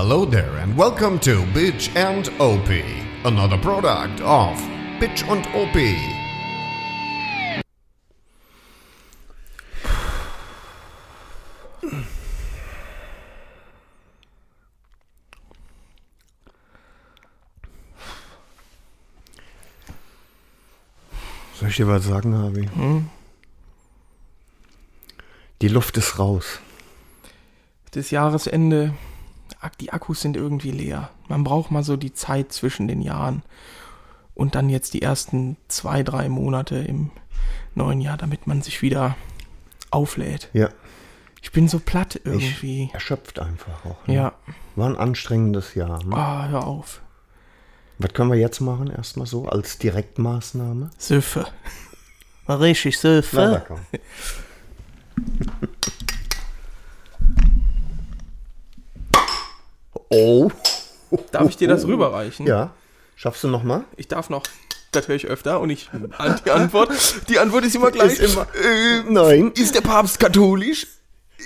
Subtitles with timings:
[0.00, 2.68] Hello there and welcome to Bitch and OP,
[3.24, 4.56] another product of
[5.00, 5.74] Bitch und OP.
[21.54, 22.68] Soll ich dir was sagen, Harvey?
[25.60, 26.60] Die Luft ist raus.
[27.90, 28.94] Das Jahresende,
[29.80, 31.10] die Akkus sind irgendwie leer.
[31.28, 33.42] Man braucht mal so die Zeit zwischen den Jahren
[34.34, 37.10] und dann jetzt die ersten zwei, drei Monate im
[37.74, 39.16] neuen Jahr, damit man sich wieder
[39.90, 40.48] auflädt.
[40.52, 40.68] Ja,
[41.42, 42.90] Ich bin so platt ich irgendwie.
[42.92, 44.06] erschöpft einfach auch.
[44.06, 44.14] Ne?
[44.14, 44.32] Ja,
[44.76, 46.02] War ein anstrengendes Jahr.
[46.04, 46.14] Ne?
[46.16, 47.00] ah, hör auf.
[47.98, 50.90] Was können wir jetzt machen, erstmal so, als Direktmaßnahme?
[50.98, 51.46] Süffe.
[52.48, 53.36] Richtig Süffe.
[53.36, 53.80] Na, da komm.
[60.10, 60.50] Oh.
[61.32, 62.46] Darf ich dir das rüberreichen?
[62.46, 62.72] Ja.
[63.16, 63.84] Schaffst du nochmal?
[63.96, 64.44] Ich darf noch.
[64.92, 65.90] Das höre ich öfter und ich
[66.46, 66.90] die Antwort.
[67.28, 68.18] Die Antwort ist immer gleich.
[68.18, 68.46] Ist immer-
[69.08, 69.52] Nein.
[69.52, 70.86] Ist der Papst katholisch?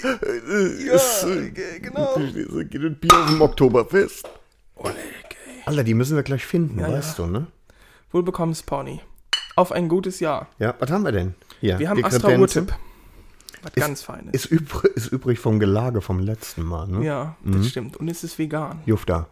[0.03, 0.99] Ja,
[1.81, 2.15] genau.
[2.17, 4.29] Geht ein Bier auf dem Oktoberfest.
[4.77, 4.97] Oleg.
[5.67, 7.47] Alter, die müssen wir gleich finden, Ja, weißt du, ne?
[8.11, 9.01] Wohlbekommens Pony.
[9.55, 10.49] Auf ein gutes Jahr.
[10.59, 11.35] Ja, was haben wir denn?
[11.61, 12.05] Hier, Wir haben die
[13.63, 14.33] Was ganz Feines.
[14.33, 17.05] Ist, übr ist übrig vom Gelage vom letzten Mal, ne?
[17.05, 17.97] ja, das stimmt.
[17.97, 18.81] Und es ist vegan.
[18.87, 19.29] Jufta.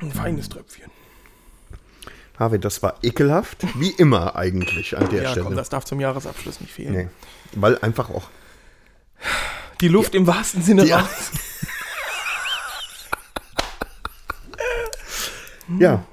[0.00, 0.90] Ein feines Tröpfchen.
[2.38, 3.58] Harvey, das war ekelhaft.
[3.78, 5.44] Wie immer eigentlich an der Ja, Stelle.
[5.44, 6.92] komm, das darf zum Jahresabschluss nicht fehlen.
[6.94, 7.08] nee.
[7.52, 8.28] Weil einfach auch.
[9.80, 11.00] Die Luft im wahrsten Sinne Ja.
[11.00, 11.30] raus.
[15.80, 16.04] Ja,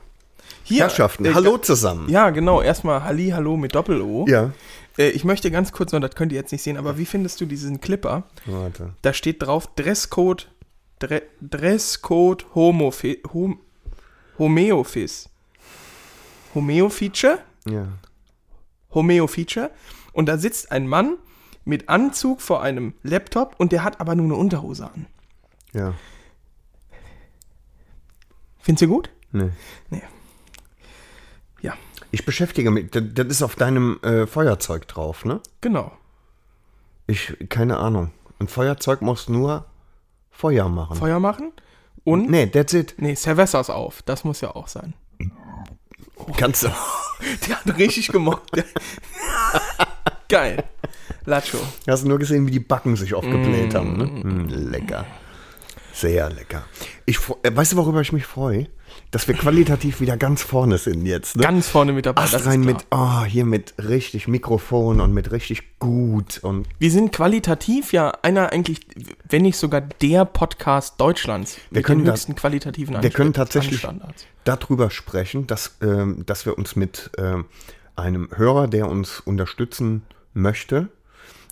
[0.64, 2.10] Hier, Herrschaften, äh, hallo zusammen.
[2.10, 2.62] Ja, genau.
[2.62, 4.26] Erstmal Halli, Hallo mit Doppel-O.
[4.28, 4.54] Ja.
[4.98, 7.42] Äh, ich möchte ganz kurz noch, das könnt ihr jetzt nicht sehen, aber wie findest
[7.42, 8.24] du diesen Clipper?
[8.46, 8.94] Warte.
[9.02, 10.50] Da steht drauf Dresscode,
[11.00, 13.60] Dre, Dresscode Homofi, Hom,
[14.40, 15.30] Homeophis.
[16.56, 17.40] Homeofeature?
[17.70, 17.88] Ja.
[18.94, 19.72] Homeo-Feature.
[20.14, 21.18] Und da sitzt ein Mann
[21.66, 25.06] mit Anzug vor einem Laptop und der hat aber nur eine Unterhose an.
[25.74, 25.94] Ja.
[28.60, 29.10] Findest du gut?
[29.32, 29.50] Nee.
[29.90, 30.02] Nee.
[31.62, 31.74] Ja,
[32.12, 32.92] Ich beschäftige mich.
[32.92, 35.42] Das, das ist auf deinem äh, Feuerzeug drauf, ne?
[35.62, 35.92] genau.
[37.08, 38.12] Ich, keine Ahnung.
[38.40, 39.66] Ein Feuerzeug muss nur
[40.30, 40.98] Feuer machen.
[40.98, 41.52] Feuer machen
[42.04, 42.30] und.
[42.30, 42.96] Nee, that's it.
[42.98, 44.02] Nee, Cervezas auf.
[44.04, 44.94] Das muss ja auch sein.
[46.38, 46.68] Kannst du.
[47.48, 48.52] Der hat richtig gemockt.
[50.30, 50.64] Geil.
[51.26, 51.58] Lacho.
[51.88, 53.76] Hast du nur gesehen, wie die Backen sich aufgebläht Mm.
[53.78, 54.06] haben, ne?
[54.06, 55.06] Mm, lecker.
[55.94, 56.64] Sehr lecker.
[57.06, 58.68] Ich, äh, weißt du, worüber ich mich freue?
[59.12, 61.38] Dass wir qualitativ wieder ganz vorne sind jetzt.
[61.38, 61.44] Ne?
[61.44, 62.24] Ganz vorne mit dabei.
[62.24, 62.74] Ast das ist rein klar.
[62.74, 68.10] mit, oh, hier mit richtig Mikrofon und mit richtig gut und Wir sind qualitativ ja
[68.22, 68.82] einer eigentlich,
[69.30, 73.88] wenn nicht sogar der Podcast Deutschlands mit können den höchsten qualitativen wir Ansp- können tatsächlich
[74.44, 77.46] darüber sprechen, dass, ähm, dass wir uns mit ähm,
[77.96, 80.04] einem Hörer, der uns unterstützen
[80.34, 80.90] möchte,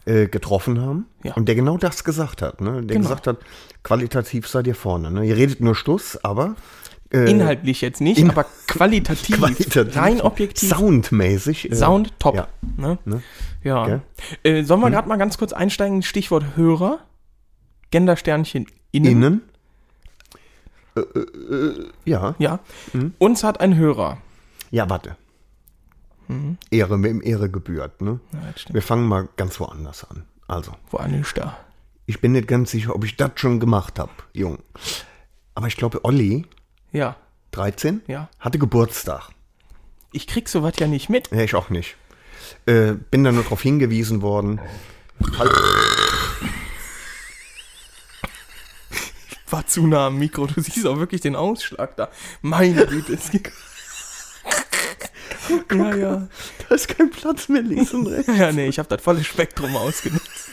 [0.06, 1.34] äh, getroffen haben Ja.
[1.36, 2.60] und der genau das gesagt hat.
[2.60, 2.84] Ne?
[2.84, 3.00] Der Genau.
[3.00, 3.38] gesagt hat,
[3.84, 5.10] qualitativ seid ihr vorne.
[5.10, 5.26] Ne?
[5.26, 6.56] Ihr redet nur Stuss, aber
[7.12, 11.72] äh, Inhaltlich jetzt nicht, in- aber qualitativ, qualitativ, rein objektiv, soundmäßig.
[11.72, 12.36] äh, Sound top.
[12.36, 12.48] Ja.
[12.78, 12.98] Ne?
[13.06, 13.22] Ne?
[13.64, 13.86] Ja.
[13.86, 14.02] Gell?
[14.44, 16.02] Äh, sollen wir gerade mal ganz kurz einsteigen?
[16.04, 17.00] Stichwort Hörer.
[17.92, 19.12] Gendersternchen innen.
[19.12, 19.42] Innen.
[20.96, 22.36] Äh, äh, ja.
[22.40, 22.60] Ja.
[22.94, 23.14] Mhm.
[23.20, 24.18] Uns hat ein Hörer.
[24.72, 25.16] Ja, warte.
[26.28, 26.58] Mhm.
[26.72, 28.02] Ehre, wem Ehre gebührt.
[28.02, 28.20] Ne?
[28.34, 28.40] Ja.
[28.74, 30.24] Wir fangen mal ganz woanders an.
[30.48, 31.58] Also, Wo ist da?
[32.08, 34.60] ich bin nicht ganz sicher, ob ich das schon gemacht habe, Jung.
[35.56, 36.46] Aber ich glaube, Olli,
[36.96, 37.16] Ja.
[37.52, 38.30] 13, Ja.
[38.40, 39.30] hatte Geburtstag.
[40.12, 41.30] Ich krieg sowas ja nicht mit.
[41.32, 41.96] Ja, ich auch nicht.
[42.66, 44.60] Äh, bin da nur darauf hingewiesen worden.
[45.38, 45.52] Halt,
[49.50, 50.48] War zu nah am Mikro.
[50.48, 52.10] Du siehst auch wirklich den Ausschlag da.
[52.42, 53.14] Meine Güte.
[53.14, 53.52] Es gibt
[55.72, 56.28] ja, ja.
[56.68, 58.32] da ist kein Platz mehr links und rechts.
[58.36, 60.50] Ja, nee, ich habe das volle Spektrum ausgenutzt.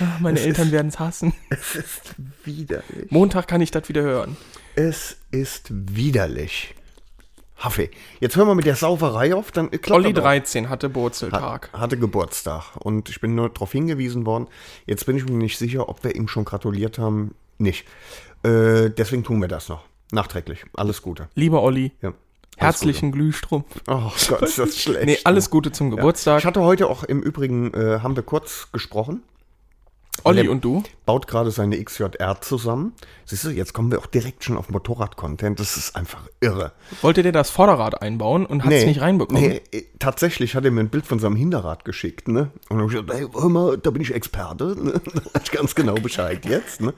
[0.00, 1.34] Ah, Meine Eltern werden es hassen.
[1.50, 2.14] Es ist
[2.44, 3.10] widerlich.
[3.10, 4.36] Montag kann ich das wieder hören.
[4.76, 6.74] Es ist widerlich.
[7.58, 7.90] Haffe,
[8.20, 10.24] jetzt hören wir mit der Sauferei auf, dann klappt Olli aber auch.
[10.24, 11.68] 13 hatte Burzeltag.
[11.74, 14.46] Hatte Geburtstag und ich bin nur darauf hingewiesen worden.
[14.86, 17.34] Jetzt bin ich mir nicht sicher, ob wir ihm schon gratuliert haben.
[17.58, 17.86] Nicht.
[18.42, 19.84] Äh, deswegen tun wir das noch.
[20.10, 20.64] Nachträglich.
[20.74, 21.28] Alles Gute.
[21.34, 22.14] Lieber Olli, Ja.
[22.56, 23.66] Herzlichen Glühstrumpf.
[23.86, 25.06] Oh Gott, ist das schlecht.
[25.06, 26.40] Nee, alles Gute zum Geburtstag.
[26.40, 29.22] Ich hatte heute auch im Übrigen, äh, haben wir kurz gesprochen.
[30.24, 30.82] Olli und du?
[31.06, 32.92] Baut gerade seine XJR zusammen.
[33.24, 35.60] Siehst du, jetzt kommen wir auch direkt schon auf Motorrad-Content.
[35.60, 36.72] Das ist einfach irre.
[37.02, 39.42] Wollte der das Vorderrad einbauen und hat es nicht reinbekommen?
[39.42, 42.50] Nee, äh, tatsächlich hat er mir ein Bild von seinem Hinterrad geschickt, ne?
[42.68, 45.00] Und dann hab ich gesagt, hey, hör mal, da bin ich Experte, ne?
[45.14, 46.94] Da weiß ich ganz genau Bescheid jetzt, ne?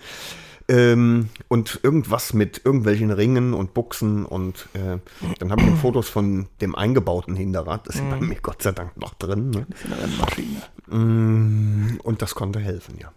[0.69, 4.99] Ähm, und irgendwas mit irgendwelchen Ringen und Buchsen und äh,
[5.39, 8.97] dann habe ich Fotos von dem eingebauten Hinterrad, das ist bei mir Gott sei Dank
[8.97, 9.67] noch drin, ne?
[10.01, 10.63] Rennmaschine.
[10.89, 13.13] Mm, Und das konnte helfen, ja.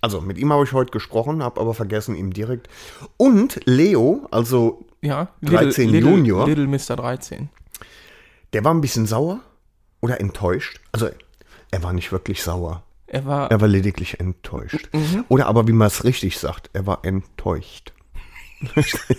[0.00, 2.68] Also mit ihm habe ich heute gesprochen, habe aber vergessen, ihm direkt.
[3.16, 6.46] Und Leo, also Ja, 13 Little, Junior.
[6.46, 6.96] Little Mr.
[6.96, 7.48] 13.
[8.52, 9.40] der war ein bisschen sauer
[10.00, 10.80] oder enttäuscht.
[10.92, 11.08] Also
[11.70, 12.84] er war nicht wirklich sauer.
[13.14, 14.90] Er war, Er war lediglich enttäuscht.
[15.28, 17.92] Oder aber, wie man es richtig sagt, er war enttäuscht.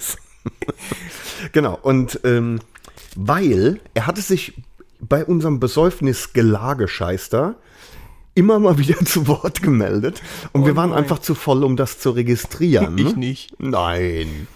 [1.51, 2.59] Genau, und ähm,
[3.15, 4.53] weil er hatte sich
[4.99, 7.55] bei unserem Besäufnis Gelagescheister
[8.35, 10.21] immer mal wieder zu Wort gemeldet
[10.51, 10.99] und wir waren nein.
[10.99, 12.97] einfach zu voll, um das zu registrieren.
[12.97, 13.59] ich nicht.
[13.59, 14.47] Nein.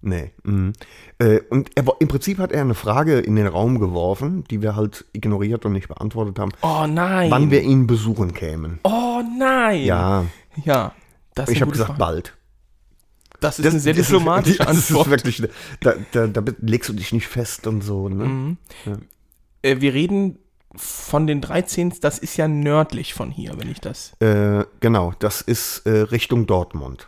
[0.00, 0.30] Nee.
[0.44, 0.72] Mhm.
[1.18, 4.76] Äh, und er, im Prinzip hat er eine Frage in den Raum geworfen, die wir
[4.76, 7.30] halt ignoriert und nicht beantwortet haben, Oh nein.
[7.30, 8.78] wann wir ihn besuchen kämen.
[8.84, 9.82] oh nein.
[9.84, 10.24] Ja,
[10.64, 10.92] Ja.
[11.34, 11.98] Das ist ich habe gesagt, Frage.
[11.98, 12.34] bald.
[13.40, 15.10] Das ist eine sehr diplomatische das ist Antwort.
[15.10, 15.42] wirklich,
[15.80, 18.08] da, da, da legst du dich nicht fest und so.
[18.08, 18.24] Ne?
[18.24, 18.56] Mhm.
[19.62, 20.38] Äh, wir reden
[20.74, 24.12] von den 13, das ist ja nördlich von hier, wenn ich das.
[24.20, 27.06] Äh, genau, das ist äh, Richtung Dortmund.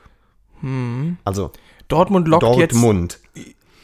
[1.25, 1.51] Also
[1.91, 2.61] Dortmund lockt Mhm.
[2.61, 2.73] jetzt.
[2.73, 3.19] Dortmund.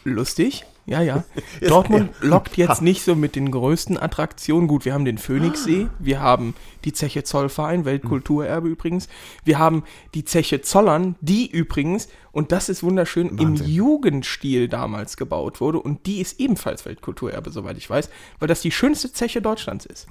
[0.04, 0.64] Lustig.
[0.88, 1.24] Ja, ja.
[1.66, 4.68] Dortmund lockt jetzt nicht so mit den größten Attraktionen.
[4.68, 6.54] Gut, wir haben den Phoenixsee, wir haben
[6.84, 9.08] die Zeche Zollverein, Weltkulturerbe übrigens.
[9.44, 9.82] Wir haben
[10.14, 13.66] die Zeche Zollern, die übrigens, und das ist wunderschön, im Wahnsinn.
[13.68, 15.80] Jugendstil damals gebaut wurde.
[15.80, 20.06] Und die ist ebenfalls Weltkulturerbe, soweit ich weiß, weil das die schönste Zeche Deutschlands ist.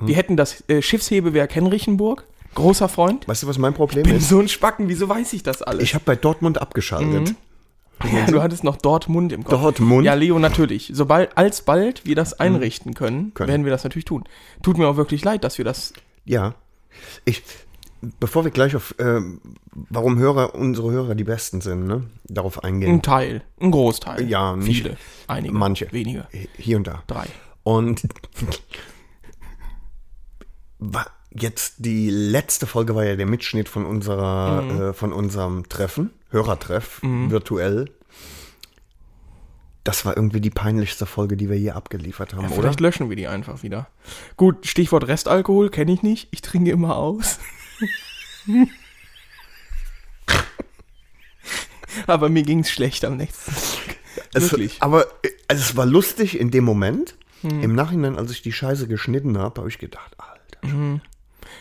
[0.00, 2.24] Wir hätten das äh, Schiffshebewerk Henrichenburg,
[2.54, 3.26] großer Freund.
[3.28, 4.28] Weißt du, was mein Problem Bin ist?
[4.28, 5.82] so ein Spacken, wieso weiß ich das alles?
[5.82, 7.30] Ich habe bei Dortmund abgeschaltet.
[7.30, 7.36] Mhm.
[8.16, 9.60] Ja, du hattest noch Dortmund im Kopf.
[9.60, 10.04] Dortmund?
[10.04, 10.90] Ja, Leo, natürlich.
[10.92, 13.48] Sobald, alsbald wir das einrichten können, Können.
[13.48, 14.24] werden wir das natürlich tun.
[14.62, 15.92] Tut mir auch wirklich leid, dass wir das.
[16.24, 16.54] Ja.
[17.24, 17.42] Ich,
[18.20, 19.40] bevor wir gleich auf, ähm,
[19.72, 22.02] warum Hörer, unsere Hörer die Besten sind, ne?
[22.24, 22.94] darauf eingehen.
[22.94, 24.28] Ein Teil, ein Großteil.
[24.28, 24.96] Ja, nicht- Viele.
[25.28, 25.54] Einige.
[25.54, 25.88] Manche.
[25.92, 26.26] Wenige.
[26.58, 27.04] Hier und da.
[27.06, 27.26] Drei.
[27.62, 28.02] Und
[31.34, 34.80] jetzt die letzte Folge war ja der Mitschnitt von unserer, Mhm.
[34.82, 37.90] äh, von unserem Treffen, Hörertreff, virtuell.
[39.84, 42.62] Das war irgendwie die peinlichste Folge, die wir je abgeliefert haben, Ja, oder?
[42.62, 43.88] vielleicht löschen wir die einfach wieder.
[44.36, 46.28] Gut, Stichwort Restalkohol kenne ich nicht.
[46.30, 47.38] Ich trinke immer aus.
[52.06, 53.96] Aber mir ging es schlecht am nächsten Tag.
[54.32, 54.82] Es, Wirklich.
[54.82, 55.06] aber
[55.48, 57.14] also es war lustig in dem Moment.
[57.42, 57.62] Mhm.
[57.62, 61.00] Im Nachhinein, als ich die Scheiße geschnitten habe, habe ich gedacht, Alter.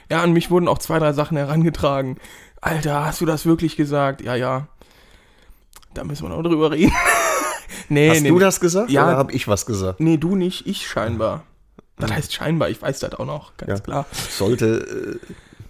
[0.09, 2.17] Ja, an mich wurden auch zwei, drei Sachen herangetragen.
[2.61, 4.21] Alter, hast du das wirklich gesagt?
[4.21, 4.67] Ja, ja.
[5.93, 6.91] Da müssen wir noch drüber reden.
[7.89, 9.03] nee, Hast nee, du das gesagt Ja.
[9.07, 9.99] oder habe ich was gesagt?
[9.99, 11.43] Nee, du nicht, ich scheinbar.
[11.97, 13.79] Das heißt scheinbar, ich weiß das auch noch, ganz Ja.
[13.79, 14.05] klar.
[14.29, 15.19] Sollte,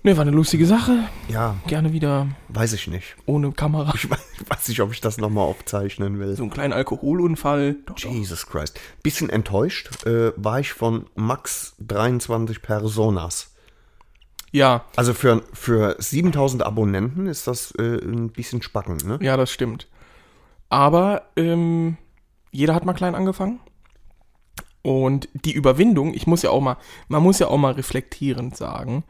[0.06, 1.08] Nee, war eine lustige Sache.
[1.30, 3.16] äh, ja, Gerne wieder weiß ich nicht.
[3.26, 3.94] ohne Kamera.
[3.96, 6.36] Ich weiß, ich weiß nicht, ob ich das nochmal aufzeichnen will.
[6.36, 7.78] So einen kleinen Alkoholunfall.
[7.86, 8.12] Doch, doch.
[8.12, 8.80] Jesus Christ.
[9.02, 13.53] Bisschen enttäuscht äh, war ich von Max 23 Personas.
[14.54, 19.18] Ja, Also für, für 7000 Abonnenten ist das äh, ein bisschen spacken, ne?
[19.22, 19.88] ja, das stimmt.
[20.70, 21.98] Aber ähm,
[22.52, 23.60] jeder hat mal klein angefangen.
[24.84, 29.04] Und die Überwindung, ich muss ja auch mal, man muss ja auch mal reflektierend sagen,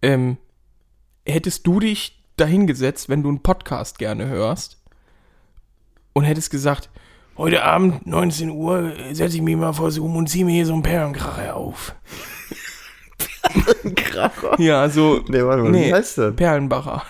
[0.00, 0.36] ähm,
[1.26, 4.80] hättest du dich dahingesetzt, wenn du einen Podcast gerne hörst
[6.12, 6.88] und hättest gesagt,
[7.36, 10.74] heute Abend, 19 Uhr, setze ich mich mal vor Zoom und ziehe mir hier so
[10.74, 11.96] einen Perlenkracher auf.
[13.94, 14.60] Kracher.
[14.60, 15.22] Ja, so.
[15.28, 16.36] Nee, warte mal, wie heißt das?
[16.36, 17.02] Perlenbacher.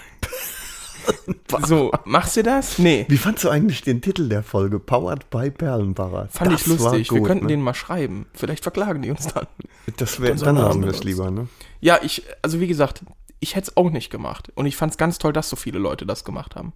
[1.66, 2.78] so, machst du das?
[2.78, 3.04] Nee.
[3.08, 4.78] Wie fandst du eigentlich den Titel der Folge?
[4.78, 6.28] Powered by Perlenbacher.
[6.30, 6.84] Fand Das ich lustig.
[6.84, 7.48] war wir gut, könnten ne?
[7.52, 8.26] den mal schreiben.
[8.32, 9.46] Vielleicht verklagen die uns dann.
[9.96, 11.48] Das wär, dann lassen Namen wir es lieber, ne?
[11.80, 13.02] Ja, ich, also wie gesagt,
[13.40, 14.50] ich hätte es auch nicht gemacht.
[14.54, 16.72] Und ich fand es ganz toll, dass so viele Leute das gemacht haben.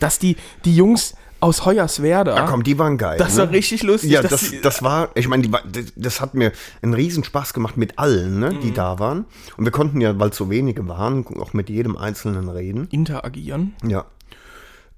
[0.00, 3.18] Dass die, die Jungs aus Hoyerswerda, Ja, komm, die waren geil.
[3.18, 3.42] das ne?
[3.42, 4.10] war richtig lustig.
[4.10, 6.52] Ja, das, sie- das war, ich meine, die das hat mir
[6.82, 8.60] einen riesen Spaß gemacht mit allen, ne, Mhm.
[8.60, 9.26] die da waren.
[9.56, 12.88] Und wir konnten ja, weil es so wenige waren, auch mit jedem Einzelnen reden.
[12.90, 13.74] interagieren.
[13.86, 14.06] Ja.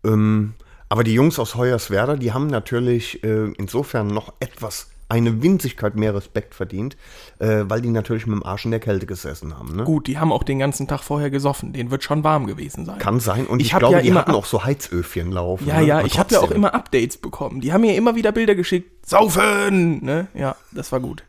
[0.05, 0.55] Ähm,
[0.89, 6.15] aber die Jungs aus Hoyerswerda, die haben natürlich äh, insofern noch etwas, eine Winzigkeit mehr
[6.15, 6.97] Respekt verdient,
[7.39, 9.75] äh, weil die natürlich mit dem Arsch in der Kälte gesessen haben.
[9.75, 9.85] Ne?
[9.85, 11.73] Gut, die haben auch den ganzen Tag vorher gesoffen.
[11.73, 12.99] Den wird schon warm gewesen sein.
[12.99, 13.47] Kann sein.
[13.47, 15.67] Und ich, Ich glaube, ja die immer hatten auch so Heizöfchen laufen.
[15.67, 15.87] Ja, ne?
[15.87, 17.61] ja, Aber ich habe ja auch immer Updates bekommen.
[17.61, 19.07] Die haben mir immer wieder Bilder geschickt.
[19.07, 20.05] Saufen!
[20.05, 20.29] Ne?
[20.35, 21.25] Ja, das war gut.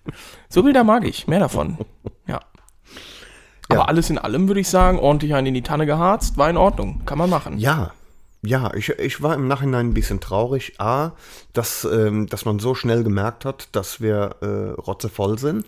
[0.50, 1.28] So Bilder mag ich.
[1.28, 1.78] Mehr davon.
[2.28, 2.42] Ja.
[3.70, 6.58] Aber alles in allem würde ich sagen, ordentlich einen in die Tanne geharzt, war in
[6.58, 7.04] Ordnung.
[7.06, 7.60] Kann man machen.
[7.60, 7.92] Ja,
[8.42, 10.80] ja, ich, ich war im Nachhinein ein bisschen traurig.
[10.80, 11.12] A,
[11.54, 15.66] dass, ähm, dass man so schnell gemerkt hat, dass wir äh, rotzevoll sind.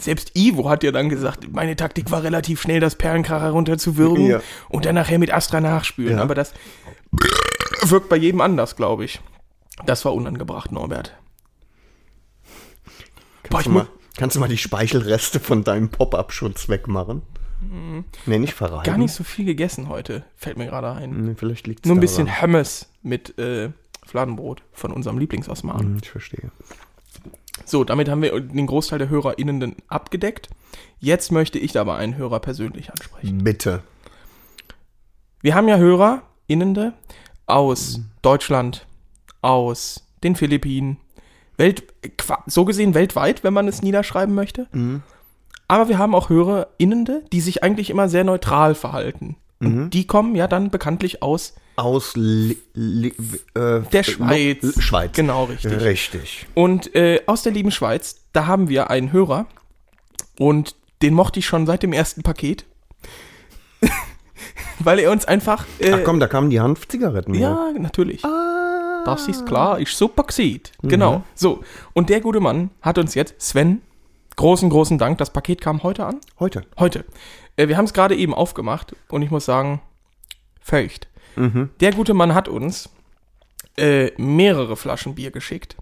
[0.00, 4.40] Selbst Ivo hat ja dann gesagt, meine Taktik war relativ schnell, das Perlenkracher runterzuwürgen Ja.
[4.70, 6.16] und dann nachher mit Astra nachspülen.
[6.16, 6.22] Ja.
[6.22, 6.52] Aber das
[7.82, 9.20] wirkt bei jedem anders, glaube ich.
[9.86, 11.14] Das war unangebracht, Norbert.
[13.48, 17.22] Boah, Kannst, ich du mal, kannst du mal die Speichelreste von deinem Pop-Up-Schutz wegmachen?
[18.26, 18.82] Nee, nicht verraten.
[18.82, 18.92] Mhm.
[18.92, 21.24] Gar nicht so viel gegessen heute, fällt mir gerade ein.
[21.24, 23.70] Nee, vielleicht liegt Nur ein bisschen Hummus mit äh,
[24.04, 25.98] Fladenbrot von unserem Lieblingsosman.
[26.02, 26.50] Ich verstehe.
[27.64, 30.48] So, damit haben wir den Großteil der HörerInnen abgedeckt.
[30.98, 33.44] Jetzt möchte ich aber einen Hörer persönlich ansprechen.
[33.44, 33.82] Bitte.
[35.40, 36.92] Wir haben ja HörerInnen
[37.46, 38.86] aus Deutschland,
[39.40, 40.98] aus den Philippinen,
[41.56, 41.84] Welt,
[42.46, 44.66] so gesehen weltweit, wenn man es niederschreiben möchte.
[45.68, 49.36] Aber wir haben auch HörerInnen, die sich eigentlich immer sehr neutral verhalten.
[49.60, 53.14] Und die kommen ja dann bekanntlich aus Aus Li, Li,
[53.54, 54.82] äh, der Schweiz.
[54.82, 55.12] Schweiz.
[55.14, 55.80] Genau, richtig.
[55.80, 56.46] Richtig.
[56.54, 59.46] Und äh, aus der lieben Schweiz, da haben wir einen Hörer
[60.36, 62.64] und den mochte ich schon seit dem ersten Paket.
[64.80, 65.64] Weil er uns einfach.
[65.78, 67.34] Äh, Ach komm, da kamen die Hanfzigaretten.
[67.34, 68.22] ja, natürlich.
[69.04, 70.62] Das ist klar, ich super gesehen.
[70.82, 71.22] Genau.
[71.34, 71.62] So.
[71.92, 73.80] Und der gute Mann hat uns jetzt, Sven,
[74.42, 75.18] großen, großen Dank.
[75.18, 76.20] Das Paket kam heute an.
[76.40, 76.62] Heute.
[76.78, 77.04] Heute.
[77.56, 79.80] Äh, wir haben es gerade eben aufgemacht und ich muss sagen,
[80.60, 81.08] feucht.
[81.80, 82.90] Der gute Mann hat uns
[83.78, 85.76] äh, mehrere Flaschen Bier geschickt,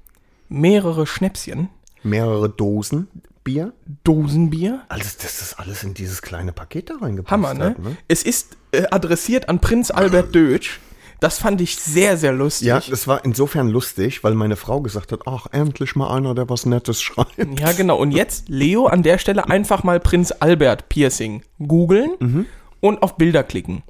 [0.48, 1.70] mehrere Schnäpschen,
[2.02, 3.08] Mehrere Dosen
[3.44, 3.72] Bier.
[4.04, 4.82] Dosenbier.
[4.88, 7.64] Also, dass das alles in dieses kleine Paket da reingepasst Hammer, ne?
[7.70, 7.96] hat, ne?
[8.08, 10.80] Es ist äh, adressiert an Prinz Albert Deutsch.
[11.20, 12.66] Das fand ich sehr, sehr lustig.
[12.68, 16.48] Ja, das war insofern lustig, weil meine Frau gesagt hat, ach, endlich mal einer, der
[16.48, 17.36] was Nettes schreibt.
[17.60, 17.98] Ja, genau.
[17.98, 22.46] Und jetzt, Leo, an der Stelle einfach mal Prinz Albert Piercing googeln Mhm.
[22.80, 23.82] und auf Bilder klicken.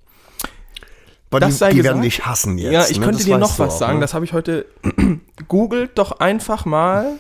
[1.31, 1.95] Aber Das die, sei die gesagt.
[1.95, 2.73] werden dich hassen jetzt.
[2.73, 3.05] ja, ich ne?
[3.05, 3.95] könnte Das dir noch was auch, sagen.
[3.95, 4.01] Ne?
[4.01, 4.67] Das habe ich heute.
[5.49, 7.13] Googelt doch einfach mal.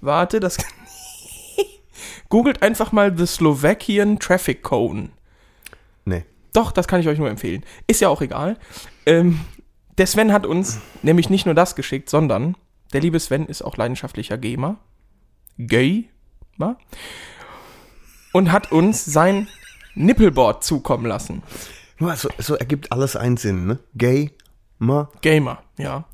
[0.00, 0.56] Warte, das.
[2.30, 5.10] Googelt einfach mal The Slovakian Traffic Cone.
[6.06, 6.24] nee.
[6.58, 7.64] Doch, das kann ich euch nur empfehlen.
[7.86, 8.58] Ist ja auch egal.
[9.06, 9.38] Ähm,
[9.96, 12.56] der Sven hat uns nämlich nicht nur das geschickt, sondern
[12.92, 14.76] der liebe Sven ist auch leidenschaftlicher Gamer.
[15.56, 16.76] Gamer.
[18.32, 19.46] Und hat uns sein
[19.94, 21.44] Nippelboard zukommen lassen.
[22.00, 23.78] So, so ergibt alles einen Sinn, ne?
[23.94, 24.32] Gay,
[24.78, 26.06] ma, Gamer, ja.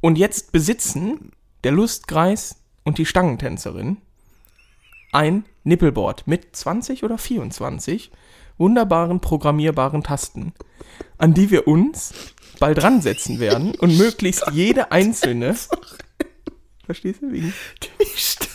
[0.00, 1.30] Und jetzt besitzen
[1.62, 3.98] der Lustkreis und die Stangentänzerin
[5.12, 8.10] ein Nippelboard mit 20 oder 24
[8.58, 10.52] wunderbaren programmierbaren Tasten,
[11.18, 12.12] an die wir uns
[12.60, 15.56] bald ransetzen werden und möglichst jede einzelne.
[16.84, 17.32] Verstehst du?
[17.32, 17.54] Wegen?
[18.00, 18.50] die Stange.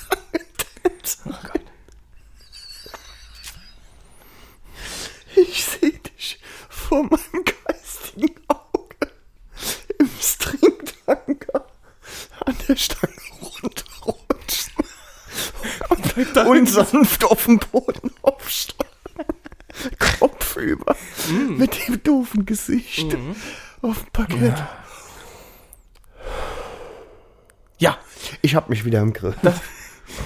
[1.25, 1.61] Oh Gott.
[5.35, 6.39] Ich sehe dich
[6.69, 9.11] vor meinem geistigen Auge
[9.97, 11.65] im Stringtanker
[12.45, 14.73] an der Stange runterrutschen
[16.47, 18.88] und sanft auf den Boden aufsteigen.
[20.19, 20.95] Kopfüber.
[21.49, 23.15] Mit dem doofen Gesicht
[23.81, 24.55] auf dem Parkett.
[27.77, 27.97] Ja,
[28.41, 29.35] Ich hab mich wieder im Griff.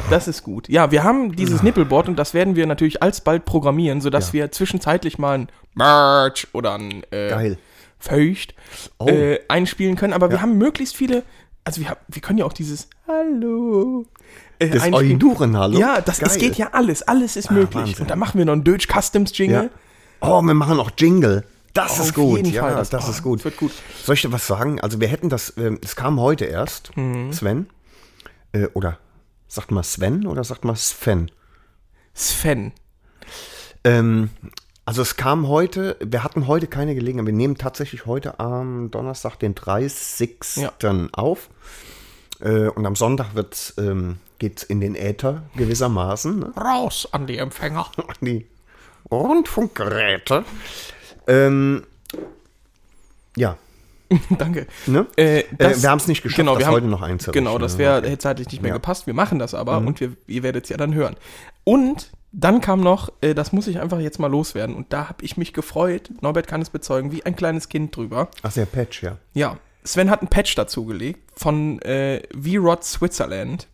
[0.10, 0.68] das ist gut.
[0.70, 4.34] Ja, wir haben dieses Nippelboard und das werden wir natürlich alsbald programmieren, sodass Ja.
[4.34, 7.58] wir zwischenzeitlich mal ein Merch oder ein äh, Geil.
[8.00, 8.56] Feucht
[8.98, 9.08] Oh.
[9.08, 10.14] äh, einspielen können.
[10.14, 11.24] Aber wir haben möglichst viele,
[11.64, 14.06] also wir, wir können ja auch dieses Hallo
[14.60, 15.16] äh, Das einspielen.
[15.16, 15.78] Euduren-Hallo?
[15.80, 17.76] Ja, das, es geht ja alles, alles ist möglich.
[17.76, 18.02] Wahnsinn.
[18.02, 19.70] Und dann machen wir noch einen Deutsch Customs Jingle.
[20.22, 20.28] Ja.
[20.30, 21.44] Oh, wir machen auch Jingle.
[21.74, 22.46] Das Auf ist gut.
[22.48, 22.76] ja, Fall.
[22.76, 23.40] das, Das- oh, ist gut.
[23.40, 23.72] das wird gut.
[24.04, 24.80] Soll ich dir was sagen?
[24.82, 27.34] Also wir hätten das, ähm, es kam heute erst, Mhm.
[27.34, 27.68] Sven,
[28.52, 29.00] äh, oder
[29.48, 31.32] sagt mal Sven oder sagt mal Sven?
[32.14, 32.72] Sven.
[33.84, 34.30] Ähm,
[34.86, 39.38] also es kam heute, wir hatten heute keine Gelegenheit, wir nehmen tatsächlich heute am Donnerstag,
[39.40, 40.58] den 30.
[40.58, 40.72] Ja.
[41.14, 41.50] auf.
[42.40, 46.40] Äh, und am Sonntag wird's, ähm, geht's in den Äther gewissermaßen.
[46.40, 46.54] Ne?
[46.58, 47.88] Raus an die Empfänger.
[47.98, 48.46] an die
[49.10, 50.44] Rundfunkgeräte.
[51.28, 51.84] Ähm,
[53.38, 53.56] ja,
[54.38, 54.68] Danke.
[54.86, 55.08] ne?
[55.16, 57.46] Äh, das- wir haben es nicht geschafft, genau, das wir haben, heute noch einzurichten.
[57.46, 58.76] Genau, das wäre hätte zeitlich nicht mehr Ja.
[58.76, 58.82] Mhm.
[58.82, 59.08] gepasst.
[59.08, 61.16] Wir machen das aber und wir, ihr werdet es ja dann hören.
[61.64, 65.24] Und dann kam noch, äh, das muss ich einfach jetzt mal loswerden und da habe
[65.24, 68.28] ich mich gefreut, Norbert kann es bezeugen, wie ein kleines Kind drüber.
[68.42, 69.18] Ach, der Patch, ja.
[69.34, 73.68] Ja, Sven hat ein Patch dazugelegt von äh, V-Rod Switzerland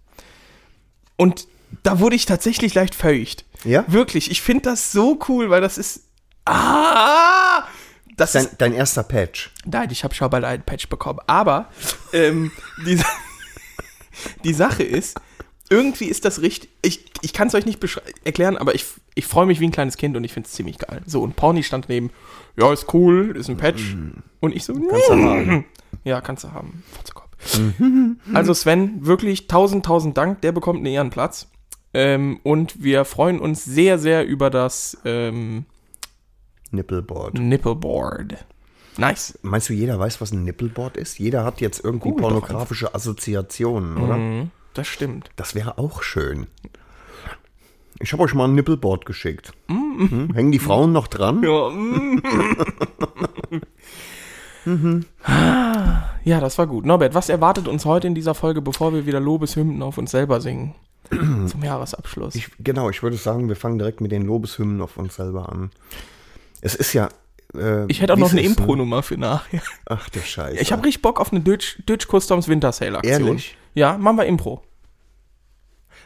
[1.20, 1.50] und
[1.84, 3.44] da wurde ich tatsächlich leicht feucht.
[3.66, 3.84] Ja?
[3.88, 6.06] Wirklich, ich finde das so cool, weil das ist...
[6.46, 7.66] Ah!
[8.16, 9.52] Das Dein, ist dein erster Patch.
[9.66, 11.20] Nein, ich habe schon bald einen Patch bekommen.
[11.28, 11.68] Aber
[12.14, 12.52] ähm,
[12.86, 13.02] die,
[14.46, 15.20] die Sache ist,
[15.70, 16.70] irgendwie ist das richtig.
[16.82, 17.80] Ich, ich kann es euch nicht
[18.24, 18.86] erklären, aber ich,
[19.16, 21.02] ich freue mich wie ein kleines Kind und ich finde es ziemlich geil.
[21.06, 22.12] So, und Pony stand daneben.
[22.58, 23.96] Ja, ist cool, ist ein Patch.
[24.40, 25.66] Und ich so, Kannst du haben.
[26.06, 26.84] ja, kannst du haben.
[26.96, 27.29] Fotzekopf.
[28.34, 30.42] Also Sven, wirklich tausend, tausend Dank.
[30.42, 31.48] Der bekommt einen Ehrenplatz.
[31.94, 35.66] Ähm, und wir freuen uns sehr, sehr über das ähm,
[36.72, 37.40] Nippelboard.
[37.40, 38.46] Nippleboard.
[38.98, 39.40] Nice.
[39.42, 41.20] Meinst du, jeder weiß, was ein Nippelboard ist?
[41.20, 44.18] Jeder hat jetzt irgendwie doch pornografische Assoziationen, oder?
[44.18, 45.30] Mhm, das stimmt.
[45.36, 46.48] Das wäre auch schön.
[48.02, 49.54] Ich habe euch mal ein Nippelboard geschickt.
[49.68, 50.32] Hm?
[50.34, 51.44] Hängen die Frauen noch dran?
[51.44, 51.72] Ja,
[54.70, 55.06] mm.
[56.24, 56.86] ja, das war gut.
[56.86, 60.42] Norbert, was erwartet uns heute in dieser Folge, bevor wir wieder Lobeshymnen auf uns selber
[60.42, 60.76] singen?
[61.10, 62.36] Zum Jahresabschluss.
[62.36, 65.72] Ich, genau, ich würde sagen, wir fangen direkt mit den Lobeshymnen auf uns selber an.
[66.62, 67.10] Es ist ja.
[67.56, 68.48] Äh, Ich hätte auch noch eine ne?
[68.48, 69.62] Impro-Nummer für nachher.
[69.86, 70.60] Ach der Scheiße.
[70.60, 73.28] Ich habe richtig Bock auf eine Deutsch, Deutsch Customs Winter Sale Aktion.
[73.28, 73.58] Ehrlich?
[73.74, 74.62] Ja, machen wir Impro.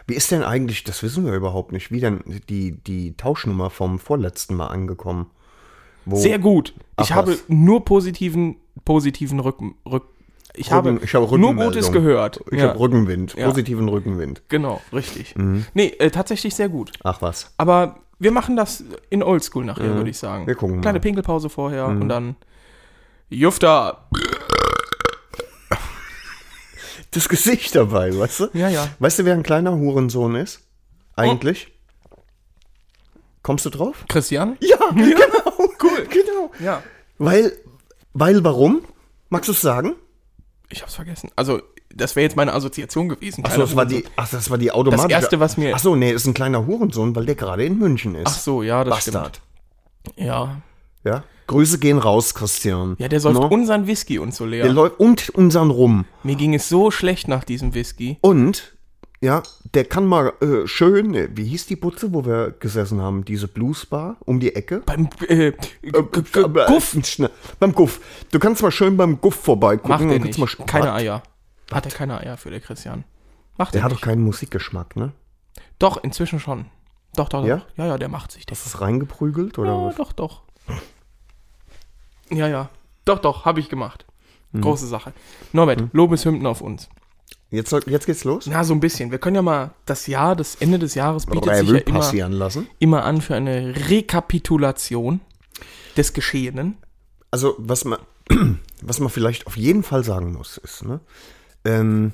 [0.08, 4.00] Wie ist denn eigentlich, das wissen wir überhaupt nicht, wie denn die, die Tauschnummer vom
[4.00, 5.32] vorletzten Mal angekommen?
[6.06, 6.74] Wo Sehr gut.
[6.98, 7.44] Ach, ich habe was?
[7.48, 10.04] nur positiven, positiven Rücken, Rück,
[10.56, 11.54] ich Rücken- habe, ich habe nur.
[11.56, 12.42] Gutes gehört.
[12.52, 13.48] Ich ja, habe Rückenwind, Ja.
[13.48, 14.42] positiven Rückenwind.
[14.50, 15.36] genau, richtig.
[15.36, 15.66] Mhm.
[15.74, 16.92] Nee, äh, tatsächlich sehr gut.
[17.04, 17.54] Ach was.
[17.58, 20.46] Aber wir machen das in Oldschool nachher, würde ich sagen.
[20.48, 21.00] Wir gucken Kleine mal.
[21.00, 21.04] Mhm.
[21.04, 22.36] Pinkelpause vorher und dann
[23.30, 24.08] Jufta.
[27.12, 28.48] Das Gesicht dabei, weißt du?
[28.54, 28.88] Ja, ja.
[29.00, 30.62] Weißt du, wer ein kleiner Hurensohn ist?
[31.16, 31.68] Eigentlich?
[33.44, 34.06] Kommst du drauf?
[34.08, 34.58] Christian?
[34.62, 35.43] Ja, genau.
[35.82, 36.08] Cool.
[36.10, 36.52] Genau.
[36.60, 36.84] Ja.
[37.18, 37.54] Weil,
[38.14, 38.82] weil warum?
[39.30, 39.96] Magst du es sagen?
[40.70, 41.30] Ich hab's vergessen.
[41.36, 41.62] Also,
[41.94, 43.46] das wäre jetzt meine Assoziation gewesen.
[43.46, 45.08] Achso, das war die, ach, das war die automatische.
[45.10, 48.16] Das erste, was mir- Achso, nee, ist ein kleiner Hurensohn, weil der gerade in München
[48.16, 48.28] ist.
[48.28, 49.42] Ach so, ja, das Bastard.
[50.02, 50.20] stimmt.
[50.28, 50.62] Ja.
[51.04, 51.24] Ja.
[51.48, 52.96] Grüße gehen raus, Christian.
[52.98, 53.48] Ja, der säuft No?
[53.48, 54.64] unseren Whisky und so leer.
[54.64, 56.06] Der läuft und unseren Rum.
[56.24, 58.18] Mir ging es so schlecht nach diesem Whisky.
[58.22, 58.76] Und,
[59.22, 59.44] ja,
[59.74, 63.26] der kann mal äh, schön, äh, wie hieß die Butze, wo wir gesessen haben?
[63.26, 64.82] Diese Bluesbar um die Ecke?
[64.86, 65.52] Beim äh,
[65.92, 66.96] Guff.
[66.96, 67.32] äh, schnell.
[67.60, 68.00] Beim Guff.
[68.32, 69.90] Du kannst mal schön beim Guff vorbeigucken.
[69.90, 70.60] Macht er kannst nicht.
[70.60, 70.94] Mal keine?
[70.94, 71.24] Eier.
[71.72, 73.04] Hat er keine Eier für, der Christian.
[73.58, 74.04] Macht Der er hat doch nicht.
[74.06, 75.12] keinen Musikgeschmack, ne?
[75.80, 76.66] Doch, inzwischen schon.
[77.16, 77.48] Doch, doch, doch.
[77.48, 77.64] Ja?
[77.78, 78.60] Ja, ja, der macht sich das.
[78.66, 79.96] Ist das reingeprügelt oder Ja, was?
[79.96, 80.42] doch, doch.
[82.30, 82.70] Ja, ja.
[83.06, 84.06] Doch, doch, habe ich gemacht.
[84.52, 84.62] Mhm.
[84.62, 85.14] Große Sache.
[85.52, 86.90] Norbert, Lobeshymnen auf uns.
[87.54, 88.48] Jetzt, soll- jetzt geht's los?
[88.48, 89.12] Na, so ein bisschen.
[89.12, 92.00] Wir können ja mal das Jahr, das Ende des Jahres bietet sich ja Revue immer,
[92.00, 92.68] passieren lassen.
[92.80, 95.22] immer an für eine Rekapitulation
[95.96, 96.78] des Geschehenen.
[97.30, 98.00] Also, was man,
[98.82, 101.00] was man vielleicht auf jeden Fall sagen muss, ist, ne?
[101.64, 102.12] Ähm,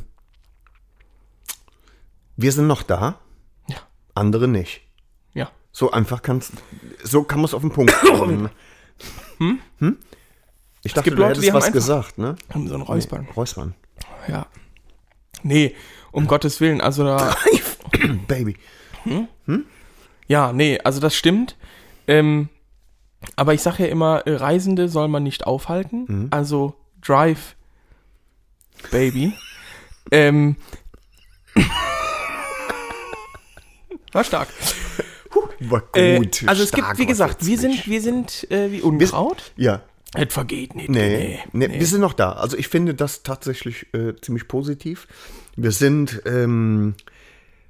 [2.35, 3.15] wir sind noch da,
[3.67, 3.77] Ja.
[4.15, 4.81] andere nicht.
[5.33, 5.49] Ja.
[5.71, 6.51] So einfach kann's,
[7.03, 8.49] so kann man es auf den Punkt bringen.
[9.37, 9.97] Hm?
[10.83, 12.35] Ich dachte, gibt du Leute, hättest was einfach- gesagt, ne?
[12.53, 13.27] Haben so ein Räuspern.
[13.35, 13.73] Räuspern.
[14.27, 14.45] Ja.
[15.43, 15.75] Nee,
[16.11, 16.81] um Gottes Willen.
[16.81, 17.35] Also da.
[18.27, 18.55] Baby.
[20.27, 21.55] Ja, nee, also das stimmt.
[22.07, 22.49] Ähm,
[23.35, 26.05] aber ich sage ja immer, äh, Reisende soll man nicht aufhalten.
[26.07, 26.27] Mhm.
[26.31, 27.55] Also Drive,
[28.91, 29.33] Baby.
[30.11, 30.55] ähm,
[34.11, 34.49] war stark.
[35.59, 36.43] War gut.
[36.43, 39.51] Äh, also es stark gibt, wie gesagt, wir sind, wir sind äh, wie Unkraut.
[39.57, 39.81] Ja,
[40.13, 40.89] Es vergeht nicht.
[40.89, 42.31] Nee, nee, wir sind noch da.
[42.33, 45.07] Also ich finde das tatsächlich äh, ziemlich positiv.
[45.55, 46.95] Wir sind, ähm,